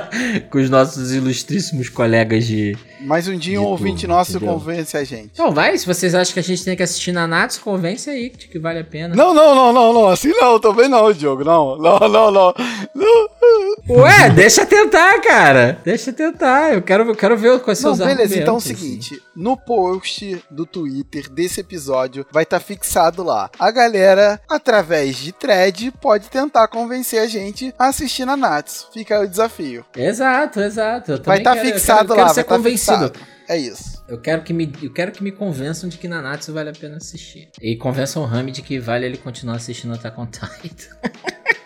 [0.50, 2.76] Com os nossos ilustríssimos colegas de.
[3.00, 4.54] Mas um dia um ouvinte nosso entendeu?
[4.54, 5.30] convence a gente.
[5.32, 8.58] Então vai, se vocês acham que a gente tem que assistir Nanatsu, convence aí que
[8.58, 9.14] vale a pena.
[9.14, 10.08] Não, não, não, não, não.
[10.08, 11.44] Assim não, também não, Diogo.
[11.44, 12.54] Não, não, não, não.
[12.94, 13.41] não.
[13.88, 15.78] Ué, deixa tentar, cara.
[15.84, 16.72] Deixa tentar.
[16.74, 18.74] Eu quero, eu quero ver quais são os beleza, então é o assim.
[18.74, 23.50] seguinte: no post do Twitter desse episódio vai estar fixado lá.
[23.58, 28.88] A galera, através de thread, pode tentar convencer a gente a assistir na Natsu.
[28.92, 29.84] Fica aí o desafio.
[29.96, 31.20] Exato, exato.
[31.24, 33.08] Vai estar eu fixado quero, eu quero lá, ser vai tá convencido.
[33.08, 33.32] fixado.
[33.48, 34.02] É isso.
[34.08, 36.96] Eu quero, que me, eu quero que me convençam de que Nanatsu vale a pena
[36.96, 37.50] assistir.
[37.60, 40.96] E convençam o Rami de que vale ele continuar assistindo Attack on Titan.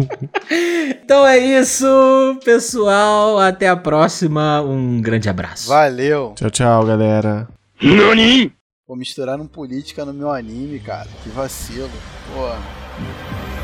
[1.02, 1.86] então é isso,
[2.44, 3.38] pessoal.
[3.38, 4.60] Até a próxima.
[4.62, 5.68] Um grande abraço.
[5.68, 6.34] Valeu.
[6.36, 7.48] Tchau, tchau, galera.
[7.82, 8.52] NANI?
[8.86, 11.08] Vou misturar um política no meu anime, cara.
[11.22, 11.90] Que vacilo.
[12.34, 13.59] Pô.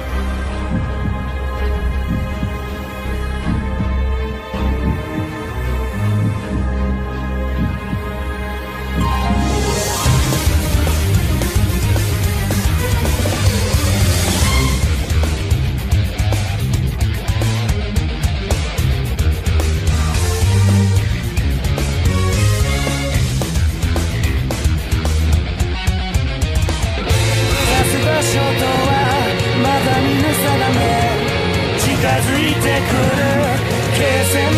[32.20, 33.26] づいてくる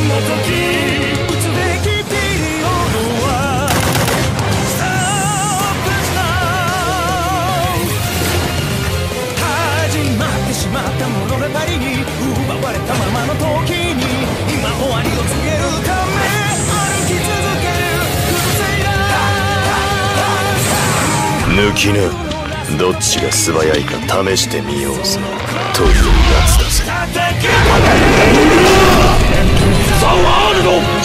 [0.09, 0.33] の時
[1.25, 3.29] 打つべきピリオドは
[4.75, 5.87] Stop
[9.41, 11.53] 始まってしまった物語に
[12.45, 14.03] 奪われたままの時に
[14.53, 16.19] 今終わりを告げるため
[16.69, 17.31] 歩き続
[17.63, 17.95] ける
[18.29, 18.89] 崩せいだ
[21.57, 22.38] 抜きな
[22.77, 25.21] どっちが素早いか試してみようぞ
[25.75, 25.93] というや
[26.47, 26.85] つだぜ。
[30.01, 30.98] ザ・ワールド